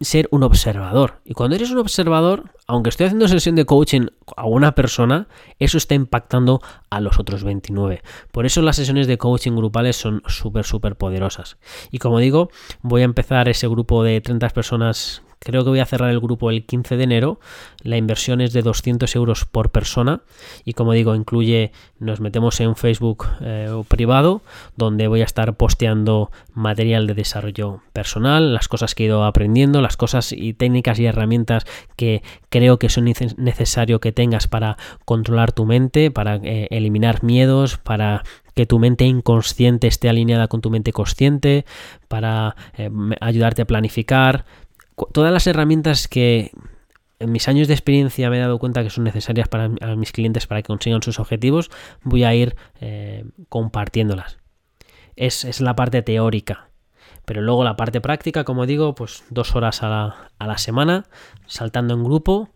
ser 0.00 0.28
un 0.30 0.42
observador. 0.42 1.20
Y 1.24 1.32
cuando 1.32 1.56
eres 1.56 1.70
un 1.70 1.78
observador, 1.78 2.50
aunque 2.66 2.90
estoy 2.90 3.06
haciendo 3.06 3.28
sesión 3.28 3.56
de 3.56 3.64
coaching 3.64 4.08
a 4.36 4.46
una 4.46 4.74
persona, 4.74 5.28
eso 5.58 5.78
está 5.78 5.94
impactando 5.94 6.60
a 6.90 7.00
los 7.00 7.18
otros 7.18 7.44
29. 7.44 8.02
Por 8.30 8.44
eso 8.44 8.60
las 8.60 8.76
sesiones 8.76 9.06
de 9.06 9.16
coaching 9.16 9.52
grupales 9.52 9.96
son 9.96 10.22
súper, 10.26 10.64
súper 10.64 10.96
poderosas. 10.96 11.56
Y 11.90 11.98
como 11.98 12.18
digo, 12.18 12.50
voy 12.82 13.02
a 13.02 13.06
empezar 13.06 13.48
ese 13.48 13.68
grupo 13.68 14.04
de 14.04 14.20
30 14.20 14.50
personas 14.50 15.22
creo 15.40 15.64
que 15.64 15.70
voy 15.70 15.80
a 15.80 15.86
cerrar 15.86 16.10
el 16.10 16.20
grupo 16.20 16.50
el 16.50 16.64
15 16.64 16.96
de 16.96 17.04
enero. 17.04 17.40
La 17.82 17.96
inversión 17.96 18.40
es 18.40 18.52
de 18.52 18.62
200 18.62 19.16
euros 19.16 19.46
por 19.46 19.70
persona 19.70 20.20
y 20.64 20.74
como 20.74 20.92
digo, 20.92 21.14
incluye, 21.14 21.72
nos 21.98 22.20
metemos 22.20 22.60
en 22.60 22.76
Facebook 22.76 23.26
eh, 23.40 23.68
privado, 23.88 24.42
donde 24.76 25.08
voy 25.08 25.22
a 25.22 25.24
estar 25.24 25.56
posteando 25.56 26.30
material 26.54 27.06
de 27.06 27.14
desarrollo 27.14 27.82
personal, 27.92 28.54
las 28.54 28.68
cosas 28.68 28.94
que 28.94 29.04
he 29.04 29.06
ido 29.06 29.24
aprendiendo, 29.24 29.80
las 29.80 29.96
cosas 29.96 30.32
y 30.32 30.52
técnicas 30.52 30.98
y 30.98 31.06
herramientas 31.06 31.64
que 31.96 32.22
creo 32.50 32.78
que 32.78 32.88
son 32.88 33.06
necesario 33.36 34.00
que 34.00 34.12
tengas 34.12 34.46
para 34.46 34.76
controlar 35.04 35.52
tu 35.52 35.64
mente, 35.64 36.10
para 36.10 36.36
eh, 36.36 36.68
eliminar 36.70 37.24
miedos, 37.24 37.78
para 37.78 38.22
que 38.54 38.66
tu 38.66 38.78
mente 38.78 39.04
inconsciente 39.06 39.86
esté 39.86 40.08
alineada 40.08 40.48
con 40.48 40.60
tu 40.60 40.70
mente 40.70 40.92
consciente, 40.92 41.64
para 42.08 42.56
eh, 42.76 42.90
ayudarte 43.20 43.62
a 43.62 43.66
planificar. 43.66 44.44
Todas 45.12 45.32
las 45.32 45.46
herramientas 45.46 46.08
que 46.08 46.52
en 47.18 47.32
mis 47.32 47.48
años 47.48 47.68
de 47.68 47.74
experiencia 47.74 48.30
me 48.30 48.38
he 48.38 48.40
dado 48.40 48.58
cuenta 48.58 48.82
que 48.82 48.90
son 48.90 49.04
necesarias 49.04 49.48
para 49.48 49.68
mis 49.68 50.12
clientes 50.12 50.46
para 50.46 50.62
que 50.62 50.68
consigan 50.68 51.02
sus 51.02 51.20
objetivos, 51.20 51.70
voy 52.02 52.24
a 52.24 52.34
ir 52.34 52.56
eh, 52.80 53.24
compartiéndolas. 53.48 54.38
Es, 55.16 55.44
es, 55.44 55.60
la 55.60 55.76
parte 55.76 56.02
teórica. 56.02 56.70
Pero 57.26 57.42
luego 57.42 57.62
la 57.62 57.76
parte 57.76 58.00
práctica, 58.00 58.44
como 58.44 58.66
digo, 58.66 58.94
pues 58.94 59.24
dos 59.28 59.54
horas 59.54 59.82
a 59.82 59.88
la, 59.88 60.30
a 60.38 60.46
la 60.46 60.58
semana, 60.58 61.04
saltando 61.46 61.94
en 61.94 62.04
grupo, 62.04 62.50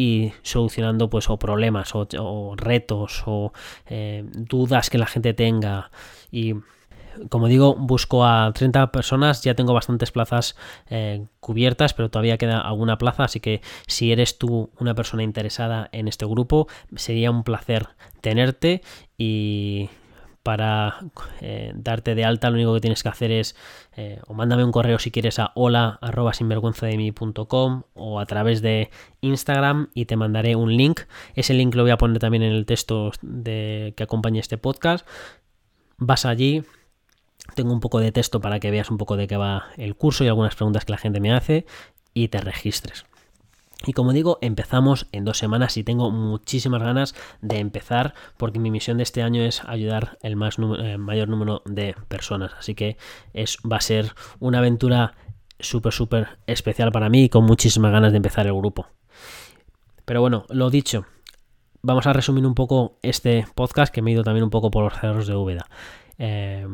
y 0.00 0.32
solucionando 0.42 1.10
pues 1.10 1.28
o 1.28 1.38
problemas 1.38 1.92
o, 1.94 2.54
retos 2.56 3.22
o 3.26 3.52
eh, 3.86 4.24
dudas 4.32 4.88
que 4.88 4.96
la 4.96 5.06
gente 5.06 5.34
tenga 5.34 5.90
y 6.30 6.54
como 7.28 7.48
digo, 7.48 7.74
busco 7.74 8.24
a 8.24 8.52
30 8.52 8.92
personas, 8.92 9.42
ya 9.42 9.54
tengo 9.54 9.74
bastantes 9.74 10.10
plazas 10.10 10.56
eh, 10.88 11.26
cubiertas, 11.40 11.94
pero 11.94 12.10
todavía 12.10 12.38
queda 12.38 12.60
alguna 12.60 12.98
plaza, 12.98 13.24
así 13.24 13.40
que 13.40 13.60
si 13.86 14.12
eres 14.12 14.38
tú 14.38 14.70
una 14.78 14.94
persona 14.94 15.22
interesada 15.22 15.88
en 15.92 16.08
este 16.08 16.26
grupo, 16.26 16.68
sería 16.96 17.30
un 17.30 17.44
placer 17.44 17.88
tenerte 18.20 18.82
y 19.16 19.90
para 20.42 21.00
eh, 21.42 21.72
darte 21.74 22.14
de 22.14 22.24
alta 22.24 22.48
lo 22.48 22.56
único 22.56 22.72
que 22.72 22.80
tienes 22.80 23.02
que 23.02 23.10
hacer 23.10 23.30
es 23.30 23.54
eh, 23.96 24.20
o 24.26 24.32
mándame 24.32 24.64
un 24.64 24.72
correo 24.72 24.98
si 24.98 25.10
quieres 25.10 25.38
a 25.38 25.52
hola 25.54 25.98
arroba 26.00 26.32
sinvergüenzademi.com 26.32 27.82
o 27.92 28.20
a 28.20 28.24
través 28.24 28.62
de 28.62 28.90
Instagram 29.20 29.90
y 29.92 30.06
te 30.06 30.16
mandaré 30.16 30.56
un 30.56 30.74
link. 30.74 31.00
Ese 31.34 31.52
link 31.52 31.74
lo 31.74 31.82
voy 31.82 31.90
a 31.90 31.98
poner 31.98 32.18
también 32.18 32.42
en 32.42 32.52
el 32.52 32.64
texto 32.64 33.12
que 33.20 33.94
acompaña 34.02 34.40
este 34.40 34.56
podcast. 34.56 35.06
Vas 35.98 36.24
allí 36.24 36.64
tengo 37.54 37.72
un 37.72 37.80
poco 37.80 38.00
de 38.00 38.12
texto 38.12 38.40
para 38.40 38.60
que 38.60 38.70
veas 38.70 38.90
un 38.90 38.98
poco 38.98 39.16
de 39.16 39.26
qué 39.26 39.36
va 39.36 39.66
el 39.76 39.96
curso 39.96 40.24
y 40.24 40.28
algunas 40.28 40.54
preguntas 40.54 40.84
que 40.84 40.92
la 40.92 40.98
gente 40.98 41.20
me 41.20 41.32
hace 41.32 41.66
y 42.14 42.28
te 42.28 42.40
registres 42.40 43.04
y 43.86 43.94
como 43.94 44.12
digo, 44.12 44.38
empezamos 44.42 45.06
en 45.12 45.24
dos 45.24 45.38
semanas 45.38 45.76
y 45.76 45.84
tengo 45.84 46.10
muchísimas 46.10 46.82
ganas 46.82 47.14
de 47.40 47.58
empezar 47.58 48.14
porque 48.36 48.58
mi 48.58 48.70
misión 48.70 48.98
de 48.98 49.04
este 49.04 49.22
año 49.22 49.42
es 49.42 49.64
ayudar 49.64 50.18
el 50.22 50.36
más 50.36 50.56
eh, 50.58 50.98
mayor 50.98 51.28
número 51.28 51.62
de 51.64 51.94
personas. 52.08 52.52
Así 52.58 52.74
que 52.74 52.98
es, 53.32 53.58
va 53.70 53.78
a 53.78 53.80
ser 53.80 54.12
una 54.38 54.58
aventura 54.58 55.14
súper, 55.58 55.92
súper 55.92 56.38
especial 56.46 56.92
para 56.92 57.08
mí 57.08 57.24
y 57.24 57.28
con 57.30 57.44
muchísimas 57.44 57.92
ganas 57.92 58.12
de 58.12 58.18
empezar 58.18 58.46
el 58.46 58.54
grupo. 58.54 58.86
Pero 60.04 60.20
bueno, 60.20 60.44
lo 60.50 60.68
dicho, 60.68 61.06
vamos 61.80 62.06
a 62.06 62.12
resumir 62.12 62.46
un 62.46 62.54
poco 62.54 62.98
este 63.02 63.46
podcast 63.54 63.94
que 63.94 64.02
me 64.02 64.10
he 64.10 64.14
ido 64.14 64.24
también 64.24 64.44
un 64.44 64.50
poco 64.50 64.70
por 64.70 64.84
los 64.84 65.00
cerros 65.00 65.26
de 65.26 65.34
Úbeda. 65.34 65.66
Eh, 66.18 66.66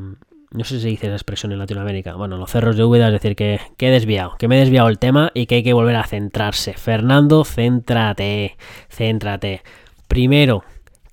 no 0.56 0.64
sé 0.64 0.76
si 0.76 0.82
se 0.82 0.88
dice 0.88 1.06
esa 1.06 1.16
expresión 1.16 1.52
en 1.52 1.58
Latinoamérica, 1.58 2.14
bueno, 2.14 2.36
los 2.38 2.50
cerros 2.50 2.76
de 2.76 2.84
Úbeda, 2.84 3.08
es 3.08 3.12
decir, 3.12 3.36
que, 3.36 3.60
que, 3.76 3.88
he 3.88 3.90
desviado, 3.90 4.36
que 4.38 4.48
me 4.48 4.56
he 4.56 4.60
desviado 4.60 4.88
el 4.88 4.98
tema 4.98 5.30
y 5.34 5.46
que 5.46 5.56
hay 5.56 5.62
que 5.62 5.72
volver 5.72 5.96
a 5.96 6.06
centrarse. 6.06 6.72
Fernando, 6.72 7.44
céntrate, 7.44 8.56
céntrate. 8.88 9.62
Primero, 10.08 10.64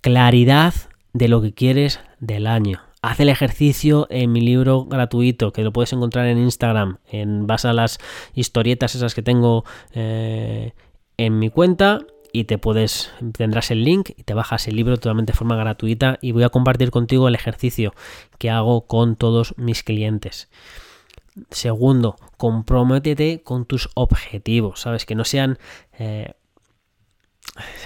claridad 0.01 0.73
de 1.13 1.27
lo 1.27 1.41
que 1.41 1.53
quieres 1.53 1.99
del 2.19 2.47
año. 2.47 2.82
Haz 3.01 3.19
el 3.19 3.27
ejercicio 3.27 4.08
en 4.10 4.32
mi 4.32 4.39
libro 4.39 4.86
gratuito, 4.86 5.51
que 5.51 5.63
lo 5.63 5.73
puedes 5.73 5.91
encontrar 5.91 6.25
en 6.27 6.38
Instagram, 6.38 6.99
en 7.12 7.45
base 7.47 7.67
a 7.67 7.73
las 7.73 7.99
historietas 8.34 8.95
esas 8.95 9.13
que 9.13 9.21
tengo 9.21 9.65
eh, 9.93 10.71
en 11.17 11.38
mi 11.38 11.49
cuenta 11.49 11.99
y 12.34 12.46
te 12.46 12.58
puedes, 12.58 13.12
tendrás 13.38 13.69
el 13.69 13.86
link 13.86 14.10
y 14.17 14.24
te 14.24 14.34
bajas 14.34 14.67
el 14.67 14.76
libro 14.76 14.98
totalmente 14.98 15.32
de 15.32 15.38
forma 15.38 15.56
gratuita 15.56 16.17
y 16.19 16.32
voy 16.32 16.43
a 16.43 16.50
compartir 16.50 16.89
contigo 16.89 17.28
el 17.28 17.36
ejercicio 17.36 17.93
que 18.39 18.50
hago 18.50 18.88
con 18.88 19.15
todos 19.15 19.54
mis 19.56 19.84
clientes. 19.84 20.50
Segundo, 21.52 22.15
comprométete 22.38 23.43
con 23.43 23.65
tus 23.65 23.89
objetivos, 23.93 24.82
¿sabes? 24.82 25.06
Que 25.06 25.15
no 25.15 25.24
sean... 25.24 25.60
Eh, 25.98 26.34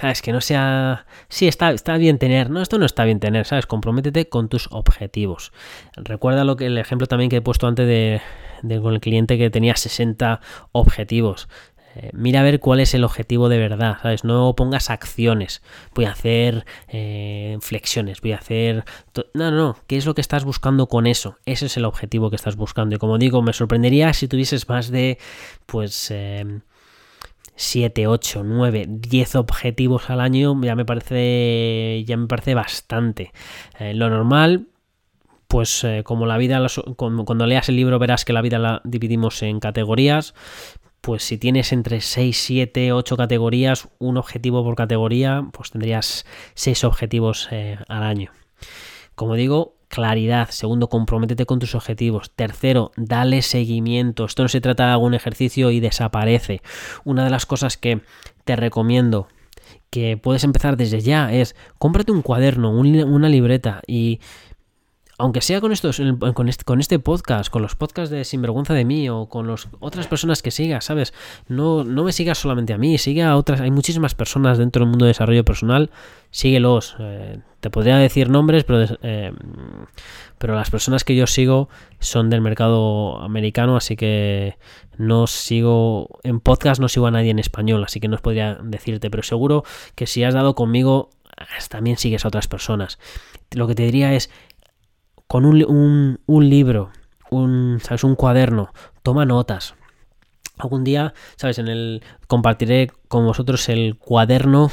¿Sabes? 0.00 0.22
Que 0.22 0.32
no 0.32 0.40
sea... 0.40 1.04
Sí, 1.28 1.46
está, 1.46 1.70
está 1.72 1.98
bien 1.98 2.18
tener. 2.18 2.48
No, 2.48 2.62
esto 2.62 2.78
no 2.78 2.86
está 2.86 3.04
bien 3.04 3.20
tener, 3.20 3.44
¿sabes? 3.44 3.66
Comprométete 3.66 4.30
con 4.30 4.48
tus 4.48 4.68
objetivos. 4.70 5.52
Recuerda 5.94 6.44
lo 6.44 6.56
que 6.56 6.66
el 6.66 6.78
ejemplo 6.78 7.06
también 7.06 7.28
que 7.28 7.36
he 7.36 7.42
puesto 7.42 7.66
antes 7.66 7.86
de, 7.86 8.22
con 8.80 8.94
el 8.94 9.00
cliente 9.00 9.36
que 9.36 9.50
tenía 9.50 9.76
60 9.76 10.40
objetivos. 10.72 11.48
Eh, 11.98 12.10
mira 12.12 12.40
a 12.40 12.42
ver 12.44 12.60
cuál 12.60 12.78
es 12.78 12.94
el 12.94 13.02
objetivo 13.02 13.48
de 13.48 13.58
verdad, 13.58 13.98
¿sabes? 14.00 14.22
No 14.22 14.54
pongas 14.54 14.88
acciones. 14.88 15.62
Voy 15.94 16.04
a 16.04 16.12
hacer 16.12 16.64
eh, 16.86 17.58
flexiones, 17.60 18.20
voy 18.20 18.32
a 18.32 18.36
hacer... 18.36 18.84
No, 19.34 19.50
no, 19.50 19.76
¿qué 19.88 19.96
es 19.96 20.06
lo 20.06 20.14
que 20.14 20.20
estás 20.20 20.44
buscando 20.44 20.86
con 20.86 21.08
eso? 21.08 21.38
Ese 21.44 21.66
es 21.66 21.76
el 21.76 21.84
objetivo 21.84 22.30
que 22.30 22.36
estás 22.36 22.54
buscando. 22.54 22.94
Y 22.94 22.98
como 22.98 23.18
digo, 23.18 23.42
me 23.42 23.52
sorprendería 23.52 24.12
si 24.12 24.28
tuvieses 24.28 24.68
más 24.68 24.90
de, 24.90 25.18
pues... 25.66 26.12
7, 27.60 28.06
8, 28.06 28.44
9, 28.44 28.86
10 28.88 29.34
objetivos 29.34 30.10
al 30.10 30.20
año 30.20 30.56
ya 30.62 30.76
me 30.76 30.84
parece 30.84 32.04
ya 32.06 32.16
me 32.16 32.28
parece 32.28 32.54
bastante. 32.54 33.32
Eh, 33.80 33.94
lo 33.94 34.08
normal 34.10 34.68
pues 35.48 35.84
como 36.04 36.26
la 36.26 36.36
vida, 36.36 36.64
cuando 36.96 37.46
leas 37.46 37.68
el 37.70 37.76
libro 37.76 37.98
verás 37.98 38.26
que 38.26 38.34
la 38.34 38.42
vida 38.42 38.58
la 38.58 38.82
dividimos 38.84 39.42
en 39.42 39.60
categorías, 39.60 40.34
pues 41.00 41.22
si 41.22 41.38
tienes 41.38 41.72
entre 41.72 42.00
6, 42.00 42.36
7, 42.36 42.92
8 42.92 43.16
categorías, 43.16 43.88
un 43.98 44.16
objetivo 44.16 44.64
por 44.64 44.74
categoría, 44.74 45.46
pues 45.52 45.70
tendrías 45.70 46.26
6 46.54 46.84
objetivos 46.84 47.48
eh, 47.50 47.78
al 47.88 48.02
año. 48.02 48.32
Como 49.14 49.34
digo, 49.34 49.76
claridad. 49.88 50.48
Segundo, 50.50 50.88
comprométete 50.88 51.46
con 51.46 51.58
tus 51.58 51.74
objetivos. 51.74 52.30
Tercero, 52.30 52.92
dale 52.96 53.42
seguimiento. 53.42 54.24
Esto 54.24 54.42
no 54.42 54.48
se 54.48 54.60
trata 54.60 54.86
de 54.86 54.92
algún 54.92 55.14
ejercicio 55.14 55.70
y 55.70 55.80
desaparece. 55.80 56.62
Una 57.04 57.24
de 57.24 57.30
las 57.30 57.46
cosas 57.46 57.76
que 57.76 58.00
te 58.44 58.56
recomiendo 58.56 59.28
que 59.90 60.16
puedes 60.16 60.44
empezar 60.44 60.76
desde 60.76 61.00
ya 61.00 61.32
es 61.32 61.56
cómprate 61.78 62.12
un 62.12 62.22
cuaderno, 62.22 62.70
una 62.70 63.28
libreta 63.28 63.82
y 63.86 64.20
aunque 65.18 65.40
sea 65.40 65.60
con 65.60 65.72
estos, 65.72 66.00
con 66.64 66.78
este, 66.80 66.98
podcast, 67.00 67.50
con 67.50 67.60
los 67.60 67.74
podcasts 67.74 68.10
de 68.10 68.24
Sinvergüenza 68.24 68.72
de 68.72 68.84
mí 68.84 69.08
o 69.08 69.28
con 69.28 69.48
las 69.48 69.68
otras 69.80 70.06
personas 70.06 70.42
que 70.42 70.52
sigas, 70.52 70.84
¿sabes? 70.84 71.12
No, 71.48 71.82
no 71.82 72.04
me 72.04 72.12
sigas 72.12 72.38
solamente 72.38 72.72
a 72.72 72.78
mí, 72.78 72.98
sigue 72.98 73.24
a 73.24 73.36
otras. 73.36 73.60
Hay 73.60 73.72
muchísimas 73.72 74.14
personas 74.14 74.58
dentro 74.58 74.84
del 74.84 74.90
mundo 74.90 75.06
de 75.06 75.10
desarrollo 75.10 75.44
personal, 75.44 75.90
síguelos. 76.30 76.94
Eh, 77.00 77.40
te 77.58 77.68
podría 77.68 77.98
decir 77.98 78.30
nombres, 78.30 78.62
pero, 78.62 78.86
eh, 79.02 79.32
pero 80.38 80.54
las 80.54 80.70
personas 80.70 81.02
que 81.02 81.16
yo 81.16 81.26
sigo 81.26 81.68
son 81.98 82.30
del 82.30 82.40
mercado 82.40 83.20
americano, 83.20 83.76
así 83.76 83.96
que 83.96 84.56
no 84.98 85.26
sigo 85.26 86.20
en 86.22 86.38
podcast, 86.38 86.80
no 86.80 86.88
sigo 86.88 87.08
a 87.08 87.10
nadie 87.10 87.30
en 87.30 87.40
español, 87.40 87.82
así 87.82 87.98
que 87.98 88.06
no 88.06 88.14
os 88.14 88.20
podría 88.20 88.54
decirte, 88.62 89.10
pero 89.10 89.24
seguro 89.24 89.64
que 89.96 90.06
si 90.06 90.22
has 90.22 90.34
dado 90.34 90.54
conmigo, 90.54 91.10
también 91.68 91.96
sigues 91.96 92.24
a 92.24 92.28
otras 92.28 92.48
personas. 92.48 92.98
Lo 93.52 93.66
que 93.66 93.74
te 93.74 93.84
diría 93.84 94.14
es 94.14 94.30
con 95.28 95.44
un, 95.44 96.18
un, 96.26 96.50
libro, 96.50 96.90
un, 97.30 97.78
¿sabes? 97.82 98.02
un 98.02 98.16
cuaderno, 98.16 98.72
toma 99.02 99.24
notas. 99.24 99.74
Algún 100.56 100.82
día, 100.82 101.14
¿sabes? 101.36 101.58
En 101.58 101.68
el 101.68 102.02
compartiré 102.26 102.90
con 103.06 103.24
vosotros 103.24 103.68
el 103.68 103.96
cuaderno 103.96 104.72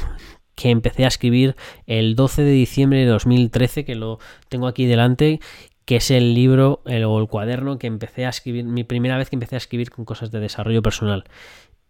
que 0.56 0.70
empecé 0.70 1.04
a 1.04 1.08
escribir 1.08 1.54
el 1.86 2.16
12 2.16 2.42
de 2.42 2.50
diciembre 2.50 3.00
de 3.00 3.06
2013, 3.06 3.84
que 3.84 3.94
lo 3.94 4.18
tengo 4.48 4.66
aquí 4.66 4.86
delante, 4.86 5.38
que 5.84 5.96
es 5.96 6.10
el 6.10 6.34
libro 6.34 6.82
el, 6.86 7.04
o 7.04 7.20
el 7.20 7.28
cuaderno 7.28 7.78
que 7.78 7.86
empecé 7.86 8.26
a 8.26 8.30
escribir, 8.30 8.64
mi 8.64 8.82
primera 8.82 9.16
vez 9.16 9.30
que 9.30 9.36
empecé 9.36 9.54
a 9.54 9.58
escribir 9.58 9.90
con 9.90 10.04
cosas 10.04 10.32
de 10.32 10.40
desarrollo 10.40 10.82
personal. 10.82 11.24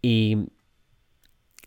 Y 0.01 0.49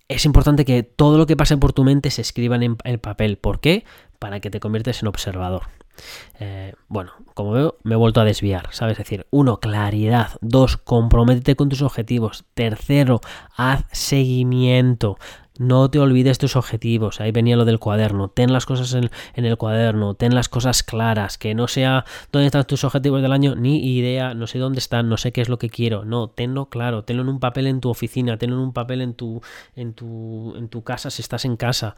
es 0.06 0.24
importante 0.26 0.64
que 0.64 0.82
todo 0.82 1.18
lo 1.18 1.26
que 1.26 1.36
pase 1.36 1.56
por 1.56 1.72
tu 1.72 1.82
mente 1.82 2.10
se 2.10 2.20
escriba 2.20 2.56
en 2.56 2.76
el 2.84 2.98
papel. 3.00 3.38
¿Por 3.38 3.60
qué? 3.60 3.84
Para 4.18 4.40
que 4.40 4.50
te 4.50 4.60
conviertes 4.60 5.02
en 5.02 5.08
observador. 5.08 5.62
Eh, 6.38 6.74
bueno, 6.88 7.12
como 7.34 7.52
veo, 7.52 7.76
me 7.82 7.94
he 7.94 7.98
vuelto 7.98 8.20
a 8.20 8.24
desviar, 8.24 8.68
¿sabes? 8.72 8.98
Es 8.98 9.06
decir, 9.06 9.26
uno, 9.30 9.60
claridad. 9.60 10.30
Dos, 10.40 10.76
comprométete 10.76 11.56
con 11.56 11.68
tus 11.68 11.82
objetivos. 11.82 12.44
Tercero, 12.54 13.20
haz 13.56 13.84
seguimiento. 13.92 15.18
No 15.60 15.90
te 15.90 15.98
olvides 15.98 16.38
tus 16.38 16.56
objetivos. 16.56 17.20
Ahí 17.20 17.32
venía 17.32 17.54
lo 17.54 17.66
del 17.66 17.78
cuaderno. 17.78 18.28
Ten 18.28 18.50
las 18.50 18.64
cosas 18.64 18.94
en, 18.94 19.10
el 19.44 19.56
cuaderno. 19.58 20.14
Ten 20.14 20.34
las 20.34 20.48
cosas 20.48 20.82
claras. 20.82 21.36
Que 21.36 21.54
no 21.54 21.68
sea 21.68 22.06
dónde 22.32 22.46
están 22.46 22.64
tus 22.64 22.82
objetivos 22.82 23.20
del 23.20 23.30
año, 23.30 23.54
ni 23.54 23.94
idea, 23.94 24.32
no 24.32 24.46
sé 24.46 24.58
dónde 24.58 24.78
están, 24.78 25.10
no 25.10 25.18
sé 25.18 25.32
qué 25.32 25.42
es 25.42 25.50
lo 25.50 25.58
que 25.58 25.68
quiero. 25.68 26.06
No, 26.06 26.30
tenlo 26.30 26.70
claro. 26.70 27.04
Tenlo 27.04 27.24
en 27.24 27.28
un 27.28 27.40
papel 27.40 27.66
en 27.66 27.82
tu 27.82 27.90
oficina. 27.90 28.38
Tenlo 28.38 28.56
en 28.56 28.62
un 28.62 28.72
papel 28.72 29.02
en 29.02 29.12
tu, 29.12 29.42
en 29.76 29.92
tu, 29.92 30.54
en 30.56 30.70
tu 30.70 30.82
casa 30.82 31.10
si 31.10 31.20
estás 31.20 31.44
en 31.44 31.58
casa. 31.58 31.94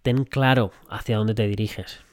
Ten 0.00 0.24
claro 0.24 0.70
hacia 0.88 1.18
dónde 1.18 1.34
te 1.34 1.46
diriges. 1.46 2.05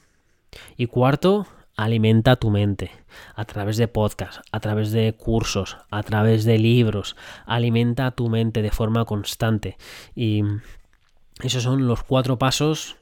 Y 0.77 0.87
cuarto, 0.87 1.47
alimenta 1.75 2.35
tu 2.35 2.49
mente 2.49 2.91
a 3.35 3.45
través 3.45 3.77
de 3.77 3.87
podcasts, 3.87 4.41
a 4.51 4.59
través 4.59 4.91
de 4.91 5.13
cursos, 5.13 5.77
a 5.89 6.03
través 6.03 6.45
de 6.45 6.57
libros. 6.57 7.15
Alimenta 7.45 8.11
tu 8.11 8.29
mente 8.29 8.61
de 8.61 8.71
forma 8.71 9.05
constante. 9.05 9.77
Y 10.15 10.43
esos 11.41 11.63
son 11.63 11.87
los 11.87 12.03
cuatro 12.03 12.37
pasos 12.37 12.97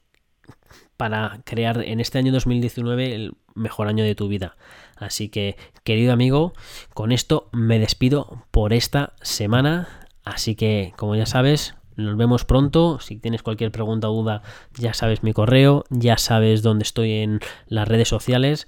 para 0.97 1.41
crear 1.45 1.81
en 1.83 1.99
este 1.99 2.19
año 2.19 2.31
2019 2.31 3.15
el 3.15 3.33
mejor 3.55 3.87
año 3.87 4.03
de 4.03 4.15
tu 4.15 4.27
vida. 4.27 4.55
Así 4.95 5.29
que, 5.29 5.57
querido 5.83 6.13
amigo, 6.13 6.53
con 6.93 7.11
esto 7.11 7.49
me 7.51 7.79
despido 7.79 8.45
por 8.51 8.71
esta 8.71 9.13
semana. 9.21 9.87
Así 10.23 10.55
que, 10.55 10.93
como 10.95 11.15
ya 11.15 11.25
sabes, 11.25 11.75
nos 11.95 12.17
vemos 12.17 12.45
pronto. 12.45 12.99
Si 12.99 13.17
tienes 13.17 13.43
cualquier 13.43 13.71
pregunta 13.71 14.09
o 14.09 14.13
duda, 14.13 14.41
ya 14.77 14.93
sabes 14.93 15.23
mi 15.23 15.33
correo, 15.33 15.83
ya 15.89 16.17
sabes 16.17 16.61
dónde 16.61 16.83
estoy 16.83 17.11
en 17.13 17.39
las 17.67 17.87
redes 17.87 18.07
sociales. 18.07 18.67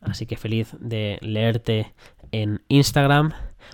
Así 0.00 0.26
que 0.26 0.36
feliz 0.36 0.76
de 0.78 1.18
leerte 1.20 1.94
en 2.32 2.62
Instagram. 2.68 3.32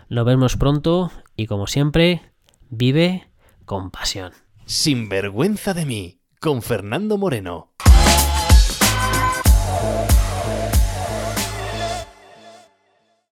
Nos 0.09 0.25
vemos 0.25 0.57
pronto 0.57 1.11
y 1.37 1.47
como 1.47 1.67
siempre, 1.67 2.23
vive 2.71 3.29
con 3.65 3.91
pasión. 3.91 4.33
Sin 4.67 5.09
vergüenza 5.09 5.75
de 5.75 5.85
mí, 5.85 6.21
con 6.41 6.63
Fernando 6.63 7.19
Moreno. 7.19 7.75